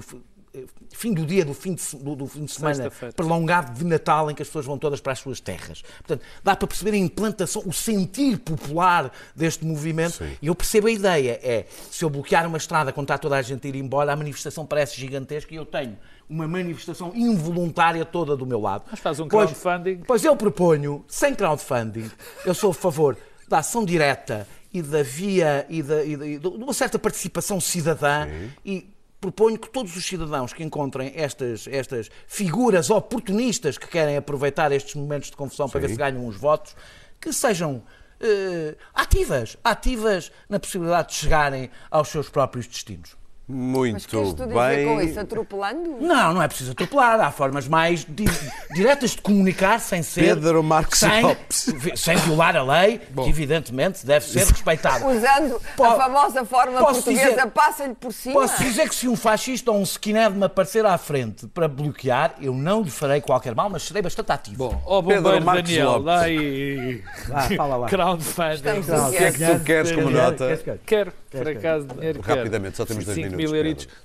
[0.53, 4.29] eh, fim do dia do fim de, do, do fim de semana prolongado de Natal,
[4.29, 5.81] em que as pessoas vão todas para as suas terras.
[5.99, 10.17] Portanto, dá para perceber a implantação, o sentir popular deste movimento.
[10.17, 10.35] Sim.
[10.41, 11.39] E eu percebo a ideia.
[11.41, 14.15] É, se eu bloquear uma estrada quando está toda a gente a ir embora, a
[14.17, 15.97] manifestação parece gigantesca e eu tenho
[16.29, 18.83] uma manifestação involuntária toda do meu lado.
[18.91, 20.03] Mas faz um Pois- crowdfunding.
[20.05, 22.09] Pois eu proponho, sem crowdfunding,
[22.45, 23.17] eu sou a favor
[23.51, 27.59] da ação direta e da via e, da, e da- e de uma certa participação
[27.59, 28.25] cidadã
[28.65, 28.89] e
[29.19, 34.95] proponho que todos os cidadãos que encontrem estas, estas figuras oportunistas que querem aproveitar estes
[34.95, 35.93] momentos de confusão para ver Sim.
[35.95, 36.75] se ganham uns votos,
[37.19, 37.83] que sejam
[38.21, 43.15] eh, ativas, ativas na possibilidade de chegarem aos seus próprios destinos.
[43.51, 44.85] Muito Mas queres tu dizer bem.
[44.87, 45.19] com isso?
[45.19, 45.97] Atropelando?
[45.99, 47.19] Não, não é preciso atropelar.
[47.19, 48.25] Há formas mais di-
[48.73, 50.21] diretas de comunicar sem ser.
[50.21, 51.73] Pedro Marcos sem, Lopes.
[51.95, 55.05] sem violar a lei, que evidentemente deve ser respeitada.
[55.05, 58.35] Usando Po- a famosa forma portuguesa, passa-lhe por cima.
[58.41, 62.35] Posso dizer que se um fascista ou um skinhead me aparecer à frente para bloquear,
[62.41, 64.57] eu não lhe farei qualquer mal, mas serei bastante ativo.
[64.69, 66.05] Bom, ó Pedro bombeiro Marcos Daniel, Lopes.
[66.05, 67.87] dá aí Vá, fala lá.
[67.87, 68.79] crowdfunding.
[69.07, 70.59] O que é que tu queres como nota?
[70.85, 72.37] Quero, por acaso, dinheiro quero.
[72.37, 73.40] Rapidamente, só temos dois 5 minutos,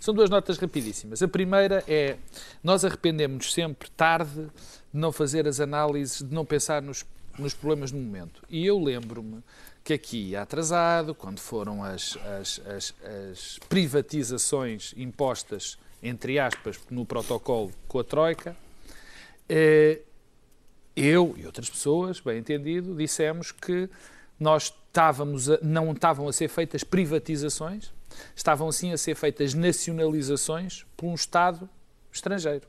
[0.00, 1.22] São duas notas rapidíssimas.
[1.22, 2.16] A primeira é,
[2.62, 4.42] nós arrependemos sempre tarde
[4.92, 7.04] de não fazer as análises, de não pensar nos,
[7.38, 8.42] nos problemas no momento.
[8.48, 9.42] E eu lembro-me
[9.84, 12.94] que aqui, atrasado, quando foram as, as, as,
[13.30, 18.56] as privatizações impostas, entre aspas, no protocolo com a Troika,
[19.48, 20.00] eh,
[20.96, 23.88] eu e outras pessoas, bem entendido, dissemos que
[24.40, 27.92] nós estávamos a- não estavam a ser feitas privatizações,
[28.34, 31.68] estavam sim a ser feitas nacionalizações por um Estado
[32.10, 32.66] estrangeiro.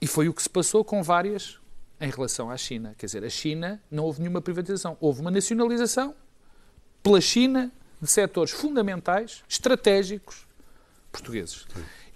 [0.00, 1.58] E foi o que se passou com várias
[2.00, 2.94] em relação à China.
[2.96, 6.14] Quer dizer, a China não houve nenhuma privatização, houve uma nacionalização
[7.02, 7.70] pela China
[8.00, 10.46] de setores fundamentais, estratégicos
[11.12, 11.66] portugueses.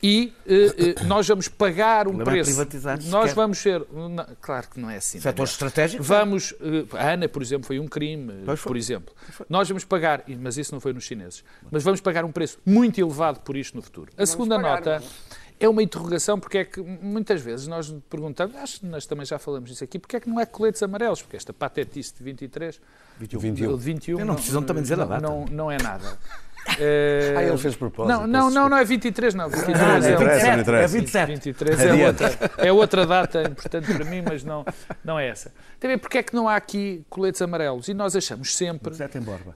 [0.05, 2.50] E eh, eh, nós vamos pagar um Não é preço.
[2.50, 3.34] privatizar Nós sequer.
[3.34, 3.86] vamos ser.
[3.92, 5.20] não, claro que não é assim.
[5.20, 5.68] Setores Daniel.
[5.68, 6.07] estratégicos?
[6.09, 6.55] Vamos.
[6.61, 8.70] eh, A Ana, por exemplo, foi um crime, Pois foi.
[8.70, 9.14] por exemplo.
[9.48, 13.00] Nós vamos pagar, mas isso não foi nos chineses, mas vamos pagar um preço muito
[13.00, 14.11] elevado por isto no futuro.
[14.18, 15.32] A segunda pagar, nota não
[15.64, 19.38] é uma interrogação, porque é que muitas vezes nós perguntamos, acho que nós também já
[19.38, 21.22] falamos disso aqui, porque é que não é coletes amarelos?
[21.22, 22.80] Porque esta patetice de 23,
[23.18, 23.70] 21.
[23.70, 25.20] ou de 21 Eu não precisam também dizer a não- data.
[25.22, 26.18] Não, não é nada.
[26.78, 29.48] Eh, Ah, ele fez propósito, Não, não, não, não é 23, não.
[29.50, 30.84] 23 Ah, é, é interessa, não 27, interessa.
[30.84, 31.26] é 27.
[31.32, 32.22] 23 é Adiante.
[32.22, 34.64] outra, é outra data importante para mim, mas não,
[35.04, 35.52] não é essa.
[35.80, 37.88] Também porque é que não há aqui coletes amarelos?
[37.88, 38.94] E nós achamos sempre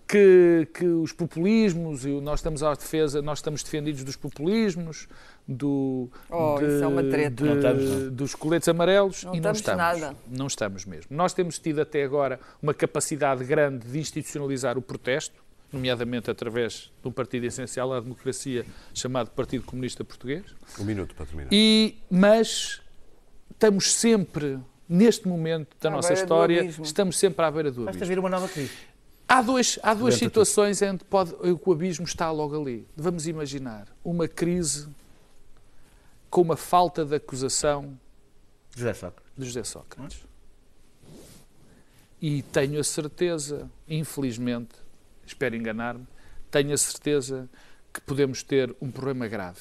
[0.09, 5.07] que, que os populismos, e nós estamos à defesa, nós estamos defendidos dos populismos,
[5.49, 7.45] do, Oh, isso é uma treta.
[7.45, 10.01] de- estamos, dos coletes amarelos Não e não estamos estamos.
[10.01, 10.17] nada.
[10.29, 11.07] Não estamos mesmo.
[11.17, 15.35] Nós temos tido até agora uma capacidade grande de institucionalizar o protesto,
[15.73, 20.43] nomeadamente através de um partido essencial à democracia chamado Partido Comunista Português.
[20.81, 21.49] Um minuto para terminar.
[21.53, 22.81] E, mas
[23.51, 28.07] estamos sempre, neste momento da À nossa história, estamos sempre à beira do Basta abismo.
[28.07, 28.73] vir uma nova crise.
[29.29, 32.87] Há, dois, há duas situações em que pode, em que o abismo está logo ali.
[32.97, 34.89] Vamos imaginar uma crise
[36.31, 37.99] com uma falta de acusação
[38.75, 39.33] José Sócrates.
[39.37, 40.27] de José Sócrates.
[42.21, 44.75] E tenho a certeza, infelizmente,
[45.27, 46.07] espero enganar-me,
[46.51, 47.49] tenho a certeza
[47.93, 49.61] que podemos ter um problema grave.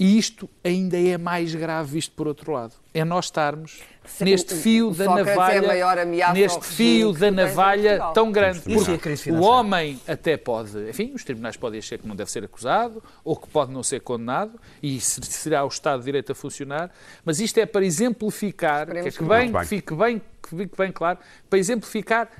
[0.00, 2.72] E isto ainda é mais grave visto por outro lado.
[2.94, 7.12] É nós estarmos Sim, neste fio o da é navalha, maior ameaça ao neste fio
[7.12, 8.60] da navalha tão grande.
[8.72, 12.44] é Porque o homem até pode, enfim, os tribunais podem achar que não deve ser
[12.44, 16.34] acusado ou que pode não ser condenado e se- será o Estado de Direito a
[16.34, 16.92] funcionar,
[17.24, 19.52] mas isto é para exemplificar, que, é que, bem.
[19.52, 21.18] que fique bem, que fique bem claro,
[21.50, 22.30] para exemplificar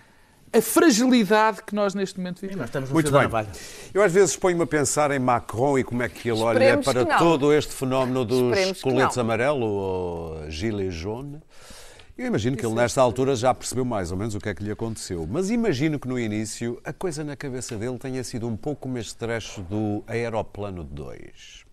[0.52, 2.90] a fragilidade que nós neste momento Nós vivemos.
[2.90, 3.28] Muito bem.
[3.92, 6.84] Eu às vezes ponho-me a pensar em Macron e como é que ele olha Esperemos
[6.84, 7.18] para que não.
[7.18, 11.40] todo este fenómeno dos Esperemos coletes amarelo ou gilet jaune.
[12.16, 14.64] Eu imagino que ele, nesta altura, já percebeu mais ou menos o que é que
[14.64, 15.24] lhe aconteceu.
[15.30, 18.98] Mas imagino que no início a coisa na cabeça dele tenha sido um pouco como
[18.98, 21.64] este trecho do Aeroplano 2.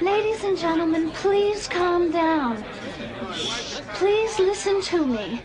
[0.00, 2.62] Ladies and gentlemen, please calm down.
[3.98, 5.40] Please listen to me.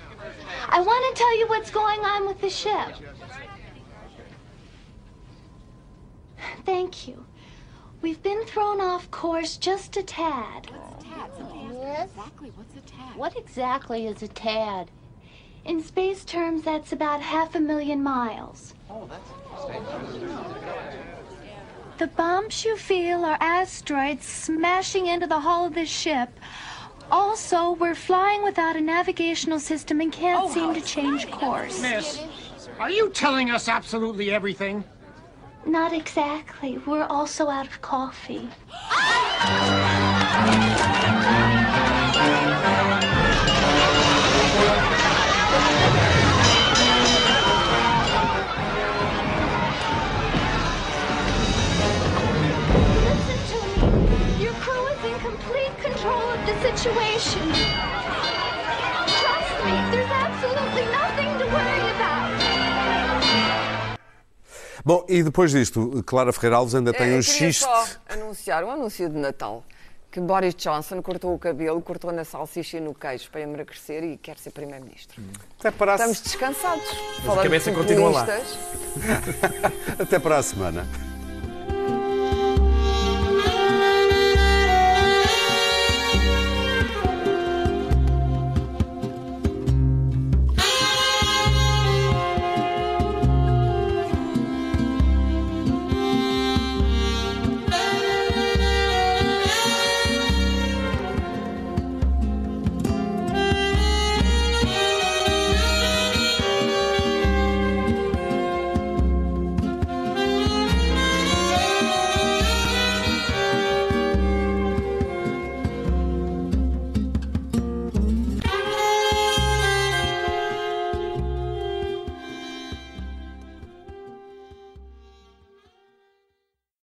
[0.70, 2.96] I want to tell you what's going on with the ship.
[6.66, 7.26] thank you.
[8.02, 10.70] We've been thrown off course just a tad.
[10.72, 12.10] What's a tad?
[12.10, 13.16] Exactly, what's a tad?
[13.16, 14.90] What exactly is a tad?
[15.66, 18.74] In space terms, that's about half a million miles.
[18.90, 19.30] Oh, that's
[22.00, 26.32] The bumps you feel are asteroids smashing into the hull of this ship.
[27.12, 31.82] Also, we're flying without a navigational system and can't oh, seem to change course.
[31.82, 32.24] Miss,
[32.80, 34.84] are you telling us absolutely everything?
[35.66, 36.78] Not exactly.
[36.80, 38.50] We're also out of coffee.
[56.82, 57.42] situation.
[59.06, 62.42] Trust me, there's absolutely nothing to worry about.
[64.84, 67.64] Bom, e depois disto, Clara Ferreira Alves ainda tem um eu queria xiste.
[67.64, 69.64] só anunciar um anúncio de Natal.
[70.12, 74.18] Que Boris Johnson cortou o cabelo, cortou na salsicha e no queijo para emagrecer e
[74.18, 75.22] quer ser Primeiro-Ministro.
[75.58, 76.84] Até para, a, Estamos descansados.
[77.30, 78.28] a cabeça continua lá.
[79.98, 80.86] até para a semana.